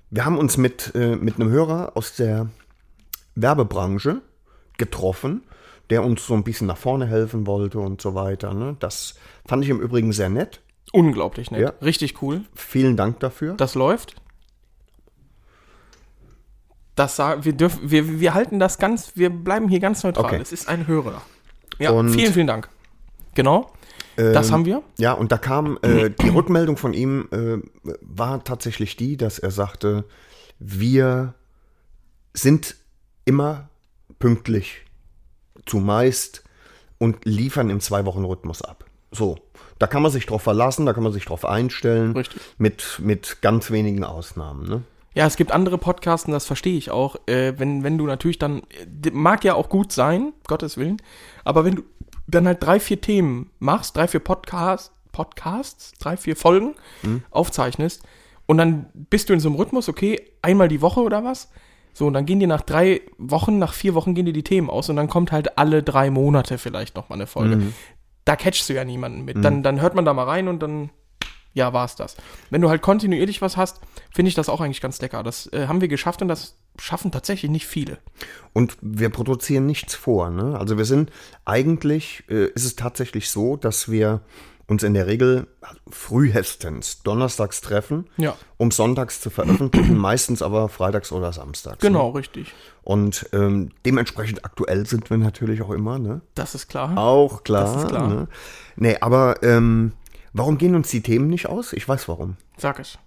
[0.09, 2.49] wir haben uns mit, äh, mit einem Hörer aus der
[3.35, 4.21] Werbebranche
[4.77, 5.43] getroffen,
[5.89, 8.53] der uns so ein bisschen nach vorne helfen wollte und so weiter.
[8.53, 8.77] Ne?
[8.79, 10.61] Das fand ich im Übrigen sehr nett.
[10.93, 11.61] Unglaublich nett.
[11.61, 11.73] Ja.
[11.81, 12.41] Richtig cool.
[12.55, 13.55] Vielen Dank dafür.
[13.55, 14.15] Das läuft.
[16.95, 20.25] Das wir dürfen, wir, wir halten das ganz, wir bleiben hier ganz neutral.
[20.25, 20.39] Okay.
[20.41, 21.21] Es ist ein Hörer.
[21.77, 22.69] Ja, Und- vielen, vielen Dank.
[23.35, 23.71] Genau.
[24.15, 24.81] das Ähm, haben wir.
[24.97, 27.57] Ja, und da kam äh, die Rückmeldung von ihm äh,
[28.01, 30.03] war tatsächlich die, dass er sagte,
[30.59, 31.35] wir
[32.33, 32.75] sind
[33.25, 33.69] immer
[34.19, 34.85] pünktlich
[35.65, 36.43] zumeist
[36.97, 38.83] und liefern im zwei Wochen Rhythmus ab.
[39.11, 39.37] So,
[39.79, 42.41] da kann man sich drauf verlassen, da kann man sich drauf einstellen, Richtig.
[42.57, 44.67] mit mit ganz wenigen Ausnahmen.
[44.67, 44.81] Ne?
[45.19, 47.17] Ja, es gibt andere Podcasts, und das verstehe ich auch.
[47.25, 48.61] Äh, wenn, wenn du natürlich dann,
[49.03, 50.95] äh, mag ja auch gut sein, Gottes Willen,
[51.43, 51.83] aber wenn du
[52.27, 56.75] dann halt drei, vier Themen machst, drei, vier Podcasts, Podcasts, drei, vier Folgen
[57.31, 58.01] aufzeichnest
[58.45, 61.51] und dann bist du in so einem Rhythmus, okay, einmal die Woche oder was?
[61.91, 64.69] So, und dann gehen dir nach drei Wochen, nach vier Wochen gehen dir die Themen
[64.69, 67.57] aus und dann kommt halt alle drei Monate vielleicht nochmal eine Folge.
[68.23, 69.35] Da catchst du ja niemanden mit.
[69.43, 70.91] Dann, dann hört man da mal rein und dann
[71.53, 72.15] ja, war's das.
[72.49, 73.81] Wenn du halt kontinuierlich was hast,
[74.13, 75.23] finde ich das auch eigentlich ganz lecker.
[75.23, 77.97] Das äh, haben wir geschafft und das schaffen tatsächlich nicht viele.
[78.53, 80.29] Und wir produzieren nichts vor.
[80.29, 80.57] Ne?
[80.57, 81.11] Also wir sind
[81.45, 84.21] eigentlich, äh, ist es tatsächlich so, dass wir
[84.67, 85.47] uns in der Regel
[85.89, 88.35] frühestens donnerstags treffen, Ja.
[88.57, 91.83] um sonntags zu veröffentlichen, meistens aber freitags oder samstags.
[91.83, 91.89] Ne?
[91.89, 92.53] Genau, richtig.
[92.83, 96.21] Und ähm, dementsprechend aktuell sind wir natürlich auch immer, ne?
[96.35, 96.97] Das ist klar.
[96.97, 97.63] Auch klar.
[97.73, 98.07] Das ist klar.
[98.07, 98.27] Ne?
[98.75, 99.91] Nee, aber ähm,
[100.33, 101.73] warum gehen uns die Themen nicht aus?
[101.73, 102.37] Ich weiß warum.
[102.57, 102.97] Sag es.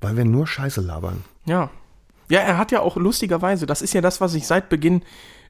[0.00, 1.24] Weil wir nur Scheiße labern.
[1.46, 1.70] Ja.
[2.28, 5.02] Ja, er hat ja auch lustigerweise, das ist ja das, was ich seit Beginn,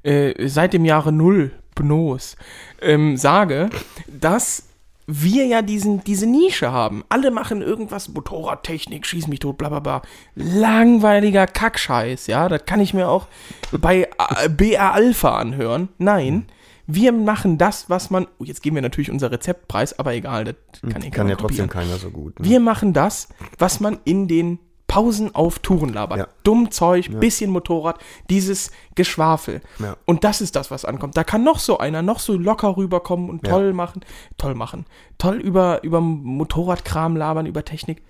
[0.03, 2.37] äh, seit dem Jahre Null, Bnos,
[2.81, 3.71] ähm, sage,
[4.07, 4.65] dass
[5.07, 7.05] wir ja diesen, diese Nische haben.
[7.09, 10.03] Alle machen irgendwas, Motorradtechnik, schieß mich tot, bla bla bla.
[10.35, 12.49] Langweiliger Kackscheiß, ja.
[12.49, 13.29] Das kann ich mir auch
[13.73, 14.09] bei
[14.49, 15.89] BR Alpha anhören.
[15.99, 16.47] Nein.
[16.87, 18.27] Wir machen das, was man.
[18.39, 21.37] Oh, jetzt geben wir natürlich unser Rezeptpreis, aber egal, das kann, eh Kann keiner ja
[21.37, 22.39] trotzdem keiner so gut.
[22.39, 22.47] Ne?
[22.47, 26.19] Wir machen das, was man in den Pausen auf Touren labert.
[26.19, 26.29] Ja.
[26.43, 29.63] Dumm Zeug, bisschen Motorrad, dieses Geschwafel.
[29.79, 29.97] Ja.
[30.05, 31.17] Und das ist das, was ankommt.
[31.17, 33.55] Da kann noch so einer noch so locker rüberkommen und Ja.
[33.55, 34.05] toll machen.
[34.37, 34.85] Toll machen.
[35.19, 38.03] Toll über, über Motorradkram labern, über Technik.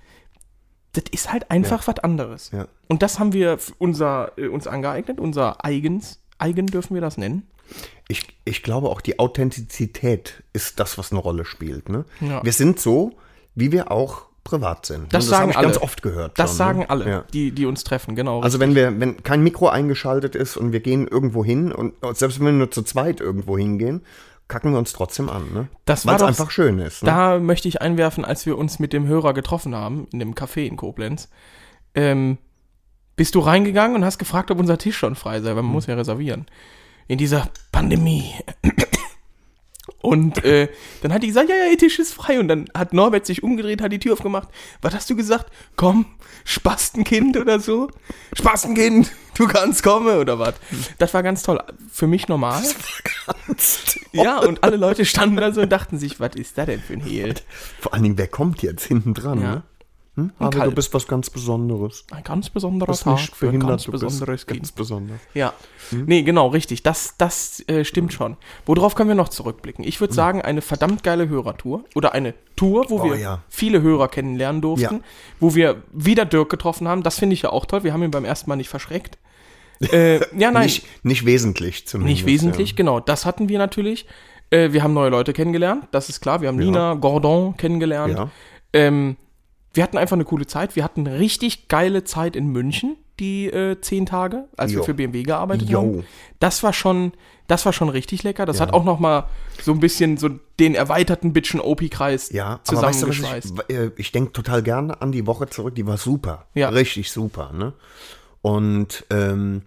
[0.94, 2.50] Das ist halt einfach was anderes.
[2.52, 2.66] Ja.
[2.88, 7.46] Und das haben wir unser, äh, uns angeeignet, unser eigens, eigen dürfen wir das nennen.
[8.08, 11.88] Ich, ich glaube auch, die Authentizität ist das, was eine Rolle spielt.
[11.88, 12.04] Ne?
[12.20, 12.44] Ja.
[12.44, 13.12] Wir sind so,
[13.54, 15.12] wie wir auch privat sind.
[15.14, 15.66] Das Und sagen habe ich alle.
[15.68, 16.38] ganz oft gehört.
[16.38, 16.90] Das schon, sagen ne?
[16.90, 17.24] alle, Ja.
[17.32, 18.40] die, die uns treffen, genau.
[18.42, 22.38] Also wenn wir, wenn kein Mikro eingeschaltet ist und wir gehen irgendwo hin und selbst
[22.40, 24.02] wenn wir nur zu zweit irgendwo hingehen,
[24.46, 25.68] kacken wir uns trotzdem an, ne?
[25.86, 27.02] Das Weil war es einfach schön ist.
[27.02, 27.06] Ne?
[27.08, 30.66] Da möchte ich einwerfen, als wir uns mit dem Hörer getroffen haben, in dem Café
[30.66, 31.30] in Koblenz,
[31.94, 32.36] ähm,
[33.16, 35.86] bist du reingegangen und hast gefragt, ob unser Tisch schon frei sei, weil man muss
[35.86, 36.46] ja reservieren.
[37.06, 38.32] In dieser Pandemie.
[40.00, 40.68] Und äh,
[41.02, 42.38] dann hat die gesagt, ja, ja, ihr Tisch ist frei.
[42.38, 44.48] Und dann hat Norbert sich umgedreht, hat die Tür aufgemacht.
[44.82, 45.50] Was hast du gesagt?
[45.76, 46.04] Komm,
[46.44, 47.88] Spastenkind oder so?
[48.34, 50.54] Spastenkind, du kannst kommen oder was?
[50.98, 51.62] Das war ganz toll.
[51.90, 52.62] Für mich normal.
[54.12, 56.94] Ja, und alle Leute standen da so und dachten sich, was ist da denn für
[56.94, 57.34] ein Hehl?
[57.80, 59.54] Vor allen Dingen, wer kommt jetzt hinten dran, Ja.
[59.56, 59.62] ne?
[60.16, 60.30] Hm?
[60.38, 62.04] Aber du bist was ganz Besonderes.
[62.12, 65.18] Ein ganz besonderer bist Tag nicht für ein behindert, ganz du bist besonderes ganz besonders.
[65.34, 65.52] Ja.
[65.90, 66.84] Nee, genau, richtig.
[66.84, 68.36] Das, das äh, stimmt schon.
[68.64, 69.84] Worauf können wir noch zurückblicken?
[69.84, 73.42] Ich würde sagen, eine verdammt geile Hörertour oder eine Tour, wo Oh, wir ja.
[73.48, 75.00] viele Hörer kennenlernen durften, Ja.
[75.40, 77.02] wo wir wieder Dirk getroffen haben.
[77.02, 77.82] Das finde ich ja auch toll.
[77.82, 79.18] Wir haben ihn beim ersten Mal nicht verschreckt.
[79.92, 82.18] äh, ja, nein, Nicht, nicht wesentlich zumindest.
[82.18, 83.00] nicht wesentlich, genau.
[83.00, 84.06] Das hatten wir natürlich.
[84.50, 86.40] Äh, wir haben neue Leute kennengelernt, das ist klar.
[86.40, 88.16] Wir haben Nina Gordon kennengelernt.
[88.16, 88.30] Ja.
[88.72, 89.16] Ähm,
[89.74, 90.76] wir hatten einfach eine coole Zeit.
[90.76, 94.84] Wir hatten eine richtig geile Zeit in München, die äh, zehn Tage, als wir Jo.
[94.84, 95.78] für BMW gearbeitet Jo.
[95.80, 96.04] haben.
[96.40, 97.12] Das war schon,
[97.46, 98.46] das war schon richtig lecker.
[98.46, 99.28] Das hat auch noch mal
[99.62, 103.54] so ein bisschen so den erweiterten Bitchen OP-Kreis Ja, aber weißt du, zusammengeschweißt.
[103.68, 106.46] ich, äh, ich denke total gerne an die Woche zurück, die war super.
[106.54, 106.70] Ja.
[106.70, 107.72] Richtig super, ne?
[108.42, 109.62] Und ähm,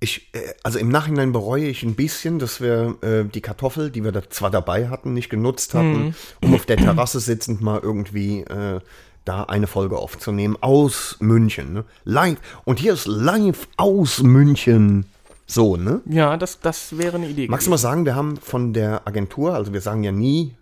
[0.00, 4.04] ich, äh, also im Nachhinein bereue ich ein bisschen, dass wir äh, die Kartoffel, die
[4.04, 8.40] wir da zwar dabei hatten, nicht genutzt hatten, um auf der Terrasse sitzend mal irgendwie
[8.42, 8.80] äh,
[9.24, 11.84] da eine Folge aufzunehmen aus München, ne?
[12.04, 12.38] Live.
[12.64, 15.06] Und hier ist live aus München.
[15.50, 16.02] So, ne?
[16.04, 17.48] ja, das, das wäre eine Idee.
[17.48, 20.54] Magst du mal sagen, wir haben von der Agentur, also wir sagen ja nie,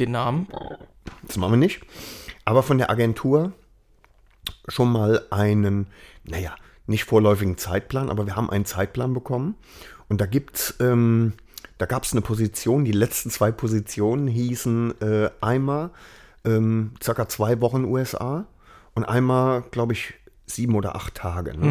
[0.00, 0.48] den Namen?
[1.22, 1.82] das machen wir nicht.
[2.44, 3.52] Aber von der Agentur
[4.66, 5.86] schon mal einen,
[6.24, 6.56] naja,
[6.88, 9.54] nicht vorläufigen Zeitplan, aber wir haben einen Zeitplan bekommen.
[10.08, 11.34] Und da gibt's, ähm,
[11.76, 15.90] da gab es eine Position, die letzten zwei Positionen hießen äh, einmal
[16.44, 18.46] ähm, circa zwei Wochen USA
[18.94, 20.14] und einmal, glaube ich,
[20.46, 21.56] sieben oder acht Tage.
[21.56, 21.66] Ne?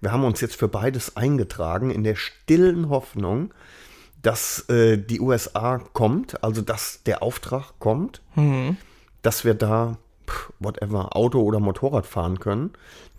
[0.00, 3.52] Wir haben uns jetzt für beides eingetragen in der stillen Hoffnung,
[4.22, 8.22] dass äh, die USA kommt, also dass der Auftrag kommt,
[9.20, 9.98] dass wir da,
[10.60, 12.70] whatever, Auto oder Motorrad fahren können.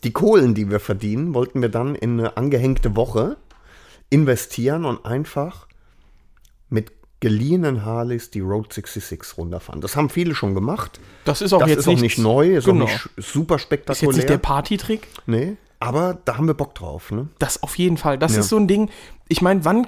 [0.04, 3.38] Die Kohlen, die wir verdienen, wollten wir dann in eine angehängte Woche
[4.10, 5.68] investieren und einfach
[6.70, 9.80] mit geliehenen Harleys die Road 66 runterfahren.
[9.82, 11.00] Das haben viele schon gemacht.
[11.24, 12.86] Das ist auch das jetzt ist auch nicht neu, ist genau.
[12.86, 14.10] auch nicht super Ist spektakulär.
[14.10, 15.08] jetzt nicht der Partytrick.
[15.26, 17.12] nee, aber da haben wir Bock drauf.
[17.12, 17.28] Ne?
[17.40, 18.18] Das auf jeden Fall.
[18.18, 18.40] Das Ja.
[18.42, 18.90] ist so ein Ding.
[19.30, 19.88] Ich meine, wann,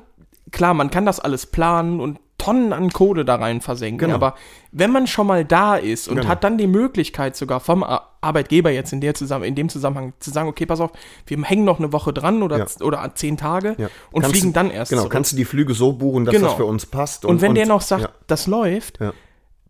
[0.52, 4.16] klar, man kann das alles planen und Tonnen an Kohle da rein versenken, Genau.
[4.16, 4.36] aber
[4.72, 6.28] wenn man schon mal da ist und Genau.
[6.28, 10.14] hat dann die Möglichkeit sogar vom Ar- Arbeitgeber jetzt in, der zusammen, in dem Zusammenhang
[10.20, 10.92] zu sagen, okay, pass auf,
[11.28, 12.66] wir hängen noch eine Woche dran oder, Ja.
[12.82, 13.88] oder zehn Tage Ja.
[14.12, 15.14] und Kannst fliegen dann erst Genau, zurück.
[15.14, 16.48] kannst du die Flüge so buchen, dass Genau.
[16.48, 17.26] das für uns passt.
[17.26, 19.00] und, wenn der noch sagt, ja, das läuft,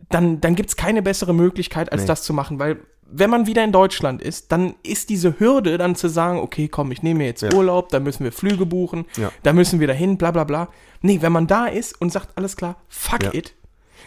[0.10, 2.08] dann, dann gibt es keine bessere Möglichkeit, als Nee.
[2.08, 2.78] das zu machen, weil
[3.18, 6.92] wenn man wieder in Deutschland ist, dann ist diese Hürde dann zu sagen, okay, komm,
[6.92, 7.54] ich nehme mir jetzt Ja.
[7.54, 9.32] Urlaub, da müssen wir Flüge buchen, Ja.
[9.44, 10.70] da müssen wir dahin, bla bla bla.
[11.02, 13.34] Nee, wenn man da ist und sagt, alles klar, fuck Ja.
[13.34, 13.54] it.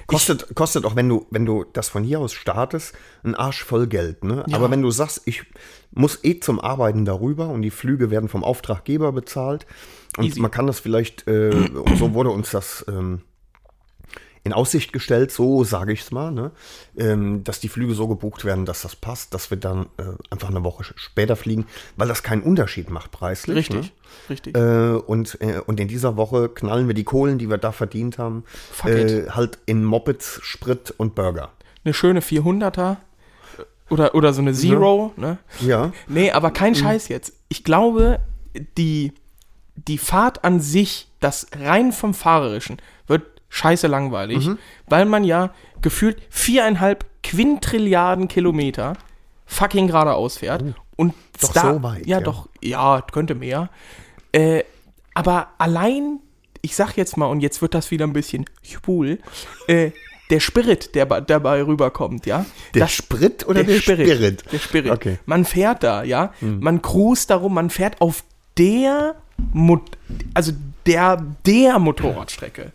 [0.07, 2.94] Kostet, kostet auch, wenn du, wenn du das von hier aus startest,
[3.25, 4.25] ein Arsch voll Geld.
[4.25, 4.44] Ne?
[4.53, 5.42] Aber wenn du sagst, ich
[5.90, 9.66] muss eh zum Arbeiten darüber und die Flüge werden vom Auftraggeber bezahlt
[10.16, 10.40] und Easy.
[10.40, 11.51] man kann das vielleicht, äh,
[11.99, 13.21] so wurde uns das ähm,
[14.48, 16.50] in Aussicht gestellt, so sage ich es mal, ne?
[16.96, 20.48] ähm, dass die Flüge so gebucht werden, dass das passt, dass wir dann äh, einfach
[20.48, 23.56] eine Woche später fliegen, weil das keinen Unterschied macht preislich.
[23.56, 23.90] Richtig, Ne?
[24.30, 24.56] richtig.
[24.56, 28.18] Äh, und, äh, und in dieser Woche knallen wir die Kohlen, die wir da verdient
[28.18, 28.44] haben,
[28.84, 31.50] äh, halt in Mopeds, Sprit und Burger.
[31.84, 32.96] Eine schöne 400er
[33.90, 35.38] oder, oder so eine Zero, ne?
[35.61, 35.92] Ja.
[36.08, 36.76] Nee, aber kein Mhm.
[36.76, 37.32] Scheiß jetzt.
[37.48, 38.20] Ich glaube,
[38.76, 39.12] die,
[39.76, 42.78] die Fahrt an sich, das rein vom Fahrerischen,
[43.48, 44.58] scheiße langweilig, Mhm.
[44.87, 45.50] weil man ja
[45.82, 48.94] gefühlt viereinhalb Quintrilliarden Kilometer
[49.46, 50.62] fucking geradeaus fährt.
[50.96, 52.24] und Oh, doch da, so weit, ja, ja.
[52.24, 53.70] doch, ja, könnte mehr.
[54.32, 54.64] Äh,
[55.14, 56.18] aber allein,
[56.62, 59.20] ich sag jetzt mal, und jetzt wird das wieder ein bisschen schwul,
[59.68, 59.92] äh,
[60.30, 62.44] der Spirit, der dabei rüberkommt, ja.
[62.74, 64.44] Der das, Sprit oder der, Spirit?
[64.52, 64.90] der Spirit.
[64.90, 65.11] Okay.
[65.12, 65.18] Hm.
[65.26, 66.32] Man fährt da, ja.
[66.40, 68.24] Man cruist darum, man fährt auf
[68.58, 69.14] der,
[69.52, 69.80] Mo
[70.34, 70.52] also
[70.84, 72.72] der, der Motorradstrecke,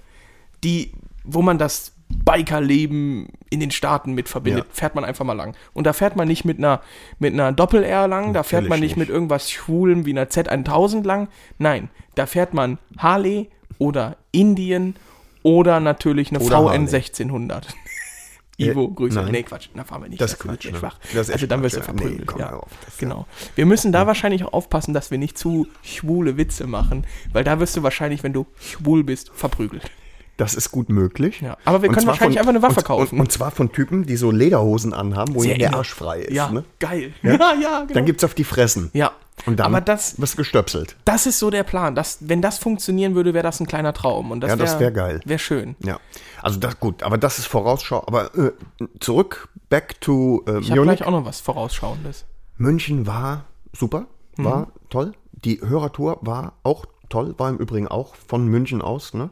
[0.64, 0.92] die,
[1.24, 4.74] wo man das Bikerleben in den Staaten mit verbindet, Ja.
[4.74, 5.56] fährt man einfach mal lang.
[5.74, 6.82] Und da fährt man nicht mit einer,
[7.20, 11.04] mit einer Doppel-R lang, da fährt man Natürlich nicht mit irgendwas Schwulem wie einer Z1000
[11.06, 11.28] lang.
[11.58, 13.50] Nein, da fährt man Harley
[13.80, 14.96] oder Indien
[15.42, 16.80] oder natürlich eine Oder VN Harley.
[16.80, 17.68] 1600.
[18.58, 19.20] Ivo, Grüße.
[19.20, 19.32] nein.
[19.32, 20.22] Nee, Quatsch, da fahren wir nicht.
[20.22, 20.78] Das ist war Quatsch, ne?
[20.78, 21.00] schwach.
[21.14, 21.80] Das ist also dann wirst du.
[21.80, 22.28] Nee, verprügelt.
[22.28, 22.54] komm, ja.
[22.54, 23.26] auf, das ist- genau.
[23.56, 27.60] Wir müssen da wahrscheinlich auch aufpassen, dass wir nicht zu schwule Witze machen, weil da
[27.60, 29.90] wirst du wahrscheinlich, wenn du schwul bist, verprügelt.
[30.38, 31.42] Das ist gut möglich.
[31.42, 33.16] Ja, aber wir Und können wahrscheinlich einfach eine Waffe und, kaufen.
[33.16, 35.76] Und, und zwar von Typen, die so Lederhosen anhaben, wo ihnen der.
[35.76, 36.34] Arsch frei ist.
[36.34, 36.64] Ja, Ne?
[36.80, 37.14] geil.
[37.22, 37.94] Ja, ja, genau.
[37.94, 38.90] Dann gibt's auf die Fressen.
[38.94, 39.12] ja.
[39.48, 40.96] Und dann aber das, wirst du gestöpselt.
[41.06, 41.96] das ist so der Plan.
[41.96, 44.30] Das, wenn das funktionionieren würde, wäre das ein kleiner Traum.
[44.30, 45.22] Und das Ja, das wär- wär geil.
[45.26, 45.76] Wäre schön.
[45.80, 46.00] Ja.
[46.44, 48.04] Also das gut, aber das ist Vorausschau.
[48.06, 48.52] Aber äh,
[49.00, 52.26] zurück, back to äh, Ich habe gleich auch noch was Vorausschauendes.
[52.58, 54.06] München war super,
[54.38, 54.72] war Mhm.
[54.92, 55.12] toll.
[55.32, 59.16] Die Hörertour war auch toll, war im Übrigen auch von München aus.
[59.16, 59.32] Ne?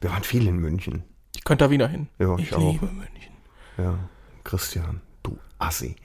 [0.00, 1.04] Wir waren viel in München.
[1.36, 2.08] Ich könnte da wieder hin.
[2.18, 2.72] Ja, ich auch.
[2.72, 3.32] liebe München.
[3.76, 3.98] Ja,
[4.44, 5.96] Christian, du Assi.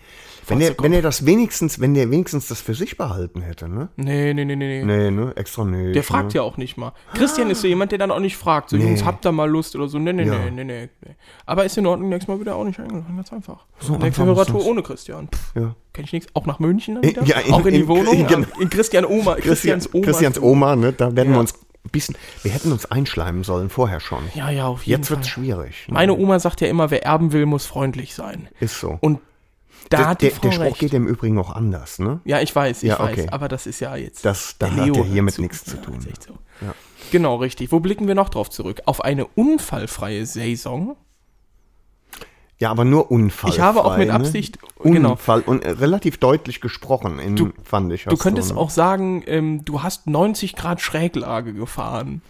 [0.45, 3.88] Wenn er, wenn er das wenigstens, wenn der wenigstens das für sich behalten hätte, ne?
[3.95, 4.84] Nee, nee, nee, nee.
[4.84, 5.10] nee.
[5.10, 5.32] Ne?
[5.38, 5.93] Extra nee.
[5.93, 6.34] Der fragt ne?
[6.36, 6.91] ja auch nicht mal.
[7.13, 8.69] Christian ist so jemand, der dann auch nicht fragt.
[8.71, 8.84] So, Nee.
[8.88, 9.97] Jungs, habt ihr mal Lust oder so?
[9.99, 10.49] Nee, nee, Ja.
[10.49, 11.15] nee, nee, nee.
[11.45, 13.15] Aber ist in Ordnung, nächstes Mal wieder auch nicht eingeladen.
[13.15, 13.65] Ganz einfach.
[13.80, 15.30] So Nächste Hörertour ohne Christian.
[15.34, 15.76] Pff, Ja.
[15.93, 16.28] kenn ich nichts.
[16.36, 17.23] Auch nach München dann wieder?
[17.23, 18.13] ja, in- auch in die in- Wohnung?
[18.13, 19.36] in- in, in Christian Oma.
[19.36, 20.04] Christians Oma.
[20.06, 20.91] Christians Oma, ne?
[20.91, 21.36] Da werden Ja.
[21.36, 21.54] wir uns
[21.91, 24.23] bisschen, wir hätten uns einschleimen sollen, vorher schon.
[24.35, 25.17] Ja, ja, auf jeden Jetzt Fall.
[25.17, 25.87] wird's schwierig.
[25.87, 25.93] ne?
[25.93, 28.47] Meine Oma sagt ja immer, wer erben will, muss freundlich sein.
[28.59, 28.97] Ist so.
[29.01, 29.19] Und
[29.89, 30.79] da der, hat die der, Frau der Spruch recht.
[30.79, 32.21] geht im Übrigen auch anders, ne?
[32.23, 33.11] Ja, ich weiß, ich Ja, weiß.
[33.11, 33.27] okay.
[33.31, 34.23] Aber das ist ja jetzt.
[34.23, 35.99] Das, da hat er hiermit nichts zu Ja, tun.
[36.09, 36.33] echt so.
[36.61, 36.73] Ja.
[37.11, 37.71] Genau, richtig.
[37.71, 38.81] Wo blicken wir noch drauf zurück?
[38.85, 40.95] Auf eine unfallfreie Saison.
[42.59, 43.49] Ja, aber nur Unfall.
[43.49, 44.91] Ich habe auch mit Absicht- Ne?
[44.91, 45.11] genau.
[45.11, 48.05] Unfall und äh, relativ deutlich gesprochen, in, Du- fand ich.
[48.05, 48.57] Du könntest ne?
[48.57, 52.21] auch sagen, ähm, du hast 90 Grad Schräglage gefahren.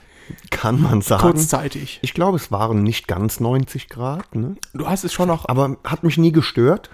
[0.52, 1.22] Kann man sagen.
[1.22, 2.00] Kurzzeitig.
[2.02, 4.56] Ich glaube, es waren nicht ganz 90 Grad, ne?
[4.74, 6.92] Du hast es schon noch Aber hat mich nie gestört.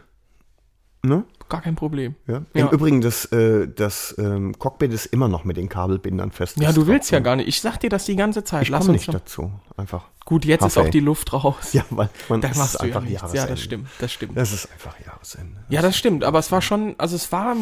[1.04, 1.24] Ne?
[1.50, 2.16] Gar kein Problem.
[2.28, 2.44] Ja.
[2.54, 2.68] Ja.
[2.68, 6.58] Im Übrigen, das, äh, das ähm, Cockpit ist immer noch mit den Kabelbindern fest.
[6.60, 7.48] Ja, du willst ja gar nicht.
[7.48, 8.64] Ich sag dir das die ganze Zeit.
[8.64, 9.20] Ich Lass komme uns nicht noch.
[9.20, 9.52] dazu.
[9.78, 10.06] Einfach.
[10.26, 10.82] Gut, jetzt ist Hasse.
[10.82, 11.74] auch die Luft raus.
[11.74, 13.22] Ja, weil man da machst ist du ja einfach nichts.
[13.22, 13.38] Jahresende.
[13.42, 13.88] Ja, das stimmt.
[14.00, 14.38] Das stimmt.
[14.38, 15.56] Das ist einfach Jahresende.
[15.70, 17.56] Ja, das stimmt, aber es war schon, also es war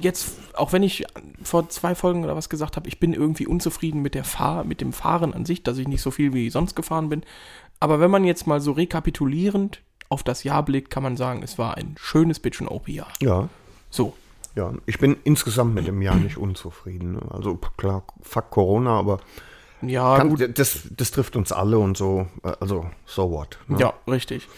[0.00, 1.04] jetzt, auch wenn ich
[1.42, 4.80] vor zwei Folgen oder was gesagt habe, ich bin irgendwie unzufrieden mit der Fahr mit
[4.80, 7.22] dem Fahren an sich, dass ich nicht so viel wie sonst gefahren bin.
[7.80, 11.58] Aber wenn man jetzt mal so rekapitulierend auf das Jahr blickt, kann man sagen, es
[11.58, 13.08] war ein schönes Bitch OP Jahr.
[13.20, 13.48] Ja,
[13.90, 14.14] So.
[14.54, 14.72] ja.
[14.86, 17.18] Ich bin insgesamt mit dem Jahr nicht unzufrieden.
[17.30, 19.20] Also klar, fuck Corona, aber
[19.80, 20.58] Ja, kann, gut.
[20.58, 22.26] das, das trifft uns alle und so.
[22.60, 23.58] Also, so what.
[23.68, 23.78] Ne?
[23.80, 24.48] Ja, richtig.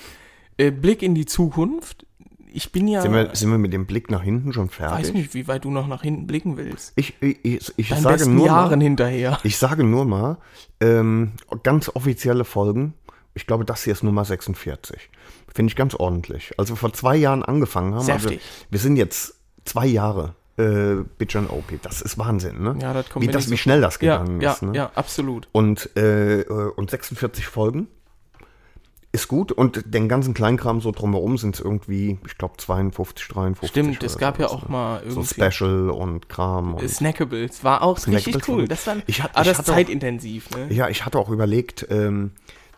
[0.58, 2.04] Äh, Blick in die Zukunft.
[2.52, 4.98] Ich bin ja, Sind, wir, sind wir mit dem Blick nach hinten schon fertig?
[5.08, 6.92] weiß nicht, wie weit du noch nach hinten blicken willst.
[6.94, 9.38] Ich, ich, ich, ich sage nur Jahren mal, hinterher.
[9.42, 10.36] ich sage nur mal,
[10.80, 11.32] ähm,
[11.64, 12.94] ganz offizielle Folgen.
[13.36, 15.10] Ich glaube, das hier ist Nummer 46.
[15.54, 16.52] Finde ich ganz ordentlich.
[16.58, 18.10] Also vor zwei Jahren angefangen haben.
[18.10, 18.30] Also
[18.70, 21.80] wir sind jetzt zwei Jahre äh, Bitch and OP.
[21.82, 22.76] Das ist Wahnsinn, ne?
[22.82, 24.62] Ja, das kommt wie, das, nicht wie so- schnell das Ja, gegangen ja, ist.
[24.62, 24.72] Ne?
[24.74, 25.48] ja, absolut.
[25.52, 26.44] Und, äh,
[26.76, 27.86] und 46 Folgen
[29.12, 29.52] ist gut.
[29.52, 33.68] Und den ganzen Kleinkram so drumherum sind es irgendwie, ich glaube, 52, 53.
[33.70, 34.68] Stimmt, es gab ja auch ne?
[34.72, 36.74] mal So irgendwie Special und Kram.
[36.74, 38.58] Und Snackables war auch richtig Snackables cool.
[38.62, 40.72] war- Das war, Ich hat- ich auch- zeitintensiv, ne?
[40.74, 42.32] Ja, ich hatte auch überlegt, ähm,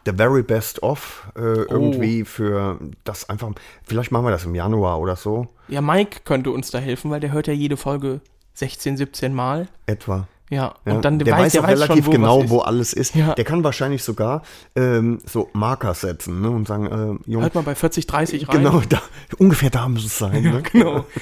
[0.07, 1.65] The Very Best Of äh, Oh.
[1.69, 3.51] irgendwie für das einfach,
[3.85, 7.21] vielleicht machen wir das im Januar oder so, Ja, Mike könnte uns da helfen, weil
[7.21, 8.21] der hört ja jede Folge
[8.55, 9.69] 16, 17 Mal.
[9.87, 10.29] etwa.
[10.49, 12.59] Ja, Ja, und dann der weiß, weiß der auch weiß relativ schon, wo genau, wo
[12.61, 13.17] alles ist.
[13.17, 13.35] Ja.
[13.35, 14.43] Der kann wahrscheinlich sogar
[14.77, 18.59] ähm, so Marker setzen ne, und sagen, äh, Junge, Hört mal bei 40, 30 rein.
[18.59, 19.03] genau, da,
[19.39, 20.41] ungefähr da muss es sein.
[20.43, 20.63] ne?
[20.63, 21.05] Genau.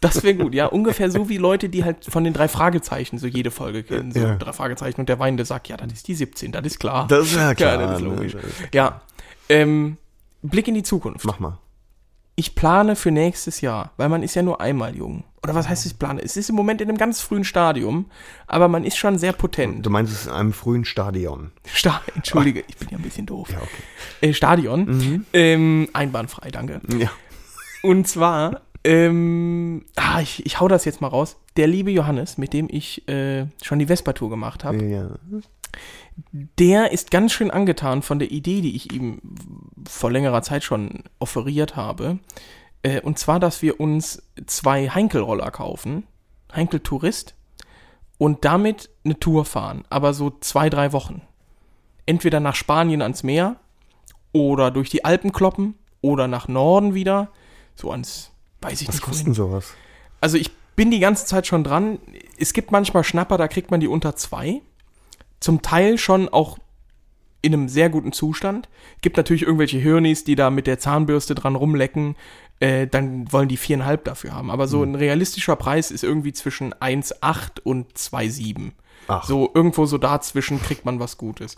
[0.00, 0.66] Das wäre gut, ja.
[0.66, 4.12] Ungefähr so wie Leute, die halt von den drei Fragezeichen so jede Folge kennen.
[4.12, 4.36] So Ja.
[4.36, 7.06] drei Fragezeichen und der weinende sagt, ja, das ist die 17, das ist klar.
[7.08, 8.08] Das ist ja klar, das ist ne?
[8.14, 8.32] logisch.
[8.32, 9.02] Das ist Ja.
[9.50, 9.96] Ähm,
[10.42, 11.24] Blick in die Zukunft.
[11.26, 11.58] Mach mal.
[12.36, 15.24] Ich plane für nächstes Jahr, weil man ist ja nur einmal jung.
[15.42, 16.22] Oder was heißt ich plane?
[16.22, 18.06] Es ist im Moment in einem ganz frühen Stadium,
[18.46, 19.84] aber man ist schon sehr potent.
[19.84, 21.50] Du meinst es in einem frühen Stadion.
[21.66, 23.50] Sta Entschuldige, ich bin ja ein bisschen doof.
[23.50, 24.28] Ja, okay.
[24.28, 25.26] Äh, Stadion.
[25.34, 26.80] Ähm, einbahnfrei, danke.
[26.96, 27.10] Ja.
[27.82, 31.36] Und zwar, ähm, ah, ich, ich hau das jetzt mal raus.
[31.56, 35.10] Der liebe Johannes, mit dem ich äh, schon die Vespa-Tour gemacht habe, ja.
[36.32, 39.20] der ist ganz schön angetan von der Idee, die ich ihm
[39.86, 42.18] vor längerer Zeit schon offeriert habe.
[42.82, 46.04] Äh, und zwar, dass wir uns zwei Heinkel-Roller kaufen,
[46.54, 47.34] Heinkel Tourist,
[48.16, 51.22] und damit eine Tour fahren, aber so zwei, drei Wochen.
[52.06, 53.56] Entweder nach Spanien ans Meer
[54.32, 57.28] oder durch die Alpen kloppen oder nach Norden wieder,
[57.74, 59.02] so ans, weiß ich Was nicht.
[59.04, 59.32] kostet wohin.
[59.32, 59.72] denn sowas?
[60.20, 61.98] Also ich bin die ganze Zeit schon dran.
[62.38, 64.60] Es gibt manchmal Schnapper, da kriegt man die unter zwei.
[65.40, 66.58] Zum Teil schon auch
[67.42, 68.68] in einem sehr guten Zustand.
[69.00, 72.16] Gibt natürlich irgendwelche Hirnis, die da mit der Zahnbürste dran rumlecken.
[72.60, 74.50] Äh, dann wollen die viereinhalb dafür haben.
[74.50, 74.70] Aber Hm.
[74.70, 78.72] so ein realistischer Preis ist irgendwie zwischen 1,8 und 2,7.
[79.08, 79.24] Ach.
[79.24, 81.56] So irgendwo so dazwischen kriegt man was Gutes.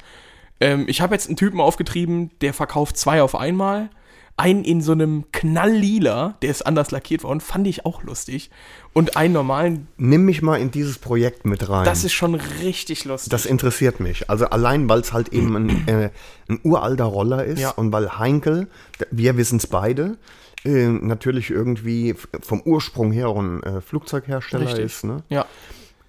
[0.61, 3.91] Ähm, ich habe jetzt einen Typen aufgetrieben, der verkauft zwei auf einmal.
[4.37, 8.51] Einen in so einem Knalllila, der ist anders lackiert worden, fand ich auch lustig.
[8.95, 11.85] Und einen normalen, Nimm mich mal in dieses Projekt mit rein.
[11.85, 13.31] das ist schon richtig lustig.
[13.31, 14.29] Das interessiert mich.
[14.31, 16.11] Also allein, weil es halt eben ein, äh,
[16.49, 17.71] ein uralter Roller ist Ja.
[17.71, 18.68] und weil Heinkel,
[19.11, 20.16] wir wissen es beide,
[20.64, 24.85] äh, natürlich irgendwie vom Ursprung her auch ein äh, Flugzeughersteller Richtig.
[24.85, 25.05] ist.
[25.05, 25.23] Ne?
[25.29, 25.45] ja,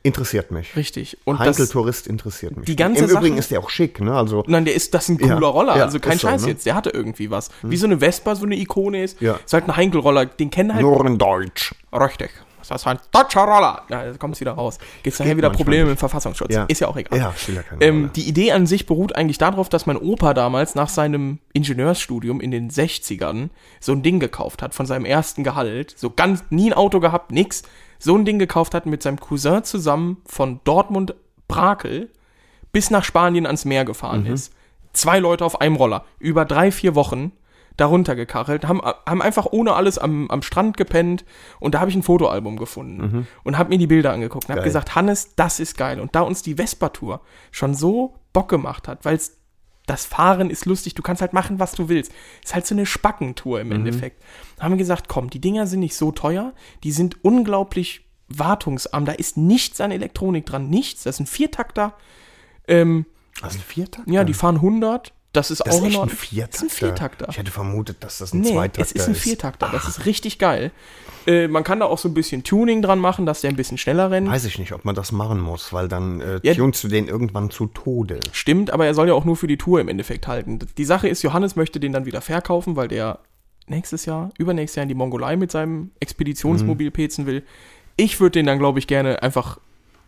[0.06, 0.76] Interessiert mich.
[0.76, 1.18] richtig.
[1.24, 2.66] Und Heinkel das, Tourist interessiert mich.
[2.66, 4.14] die ganze Im Übrigen Sache- ist der auch schick, ne?
[4.14, 6.28] Also nein, der ist, das ist ein Ja, cooler Roller, ja, also kein ist so,
[6.28, 6.50] Scheiß ne?
[6.50, 7.50] jetzt, der hatte irgendwie was.
[7.62, 9.22] Wie so eine Vespa, so eine Ikone ist.
[9.22, 9.40] Ja.
[9.46, 11.74] Ist halt ein Heinkel-Roller, den kennen halt nur in Deutsch.
[11.94, 12.32] Richtig.
[12.68, 13.82] Das ist ein deutscher Roller.
[13.90, 14.78] Ja, jetzt kommt es wieder raus.
[15.04, 16.54] Gibt es nachher wieder Probleme mit dem Verfassungsschutz.
[16.54, 16.64] Ja.
[16.64, 17.20] Ist ja auch egal.
[17.20, 20.88] Ja, ja ähm, die Idee an sich beruht eigentlich darauf, dass mein Opa damals nach
[20.88, 23.50] seinem Ingenieursstudium in den 60ern
[23.82, 25.94] so ein Ding gekauft hat von seinem ersten Gehalt.
[25.98, 27.64] So ganz, nie ein Auto gehabt, nix.
[28.04, 31.16] So ein Ding gekauft hat mit seinem Cousin zusammen von Dortmund
[31.48, 32.10] Brakel
[32.74, 34.34] bis nach Spanien ans Meer gefahren Mhm.
[34.34, 34.54] ist.
[34.92, 36.04] Zwei Leute auf einem Roller.
[36.20, 37.32] Über drei, vier Wochen
[37.78, 41.24] darunter gekachelt, haben, haben einfach ohne alles am, am Strand gepennt
[41.62, 44.62] und da habe ich ein Fotoalbum gefunden und habe mir die Bilder angeguckt und habe
[44.62, 44.66] Mhm.
[44.66, 46.00] Gesagt, Hannes, das ist geil.
[46.02, 49.16] Und da uns die Vespa-Tour schon so Bock gemacht hat, weil
[49.86, 52.12] das Fahren ist lustig, du kannst halt machen, was du willst.
[52.44, 54.24] Ist halt so eine Spackentour im Endeffekt.
[54.60, 59.12] Haben wir gesagt, komm, die Dinger sind nicht so teuer, die sind unglaublich wartungsarm, da
[59.12, 61.04] ist nichts an Elektronik dran, nichts.
[61.04, 61.96] Das ist ein Viertakter.
[62.68, 63.06] Ähm,
[63.42, 64.12] Also ein Viertakter?
[64.12, 65.14] ja, die fahren 100.
[65.34, 66.10] Das ist das auch ist echt ein.
[66.10, 66.48] Viertakter.
[66.52, 67.28] Das ist ein Viertakter.
[67.30, 69.70] Ich hätte vermutet, dass das ein Nee, Zweitakter es ist ein Viertakter.
[69.72, 70.72] Das ist richtig geil.
[71.26, 73.78] Äh, man kann da auch so ein bisschen Tuning dran machen, dass der ein bisschen
[73.78, 74.30] schneller rennt.
[74.30, 76.54] Weiß ich nicht, ob man das machen muss, weil dann äh, Ja.
[76.54, 78.20] tunst du den irgendwann zu Tode.
[78.32, 80.60] Stimmt, aber er soll ja auch nur für die Tour im Endeffekt halten.
[80.78, 83.20] Die Sache ist, Johannes möchte den dann wieder verkaufen, weil der
[83.68, 86.94] nächstes Jahr, übernächstes Jahr in die Mongolei mit seinem Expeditionsmobil Mhm.
[86.94, 87.44] pezen will.
[87.96, 89.60] Ich würde den dann, glaube ich, gerne einfach,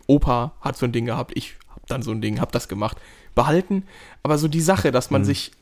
[0.06, 2.98] Opa hat so ein Ding gehabt, ich habe dann so ein Ding, hab das gemacht,
[3.36, 3.84] behalten.
[4.24, 5.14] Aber so die Sache, dass Mhm.
[5.14, 5.52] man sich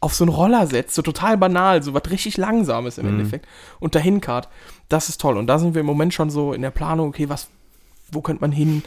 [0.00, 3.02] auf so einen Roller setzt, so total banal, so was richtig Langsames Mhm.
[3.02, 3.46] im Endeffekt,
[3.80, 4.48] und dahin kart,
[4.88, 5.36] das ist toll.
[5.36, 7.48] Und da sind wir im Moment schon so in der Planung, okay, was,
[8.12, 8.82] wo könnte man hin?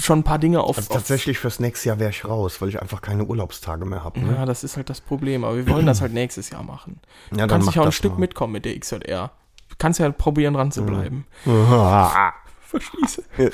[0.00, 2.68] Schon ein paar Dinge auf, Also auf tatsächlich fürs nächste Jahr wäre ich raus, weil
[2.68, 4.18] ich einfach keine Urlaubstage mehr habe.
[4.20, 4.34] Ne?
[4.34, 5.44] Ja, das ist halt das Problem.
[5.44, 6.98] Aber wir wollen das halt nächstes Jahr machen.
[7.30, 8.20] Ja, Du dann kannst dich auch ein Stück mal.
[8.20, 9.30] mitkommen mit der XJR.
[9.68, 11.26] Du kannst ja probieren, dran zu bleiben.
[12.70, 13.22] Verschließe.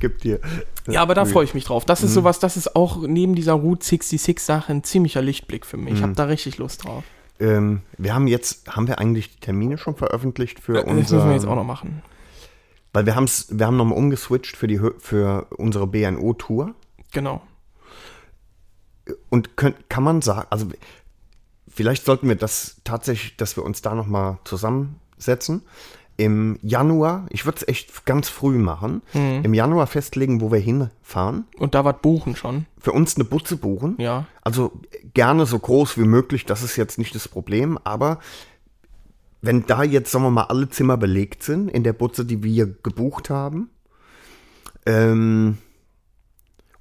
[0.00, 0.40] Gib dir.
[0.88, 1.84] Ja, aber da freue ich mich drauf.
[1.84, 5.76] Das ist sowas, das ist auch neben dieser Route 66 Sache ein ziemlicher Lichtblick für
[5.76, 5.94] mich.
[5.94, 7.04] Ich habe da richtig Lust drauf.
[7.38, 11.28] Ähm, wir haben jetzt, haben wir eigentlich die Termine schon veröffentlicht für Das unser, müssen
[11.28, 12.02] wir jetzt auch noch machen.
[12.92, 16.74] weil wir haben's, wir haben nochmal umgeswitcht für die für unsere BNO-Tour
[17.12, 17.40] Genau.
[19.30, 20.66] und könnt, kann man sagen, also
[21.68, 25.62] vielleicht sollten wir das tatsächlich, dass wir uns da nochmal zusammensetzen.
[26.20, 29.40] Im Januar, ich würde es echt ganz früh machen, Mhm.
[29.42, 31.44] im Januar festlegen, wo wir hinfahren.
[31.58, 32.66] Und da was buchen schon.
[32.78, 33.94] Für uns eine Butze buchen.
[33.98, 34.26] Ja.
[34.42, 34.72] Also
[35.14, 38.18] gerne so groß wie möglich, das ist jetzt nicht das Problem, aber
[39.40, 42.66] wenn da jetzt, sagen wir mal, alle Zimmer belegt sind in der Butze, die wir
[42.66, 43.70] gebucht haben,
[44.84, 45.56] ähm,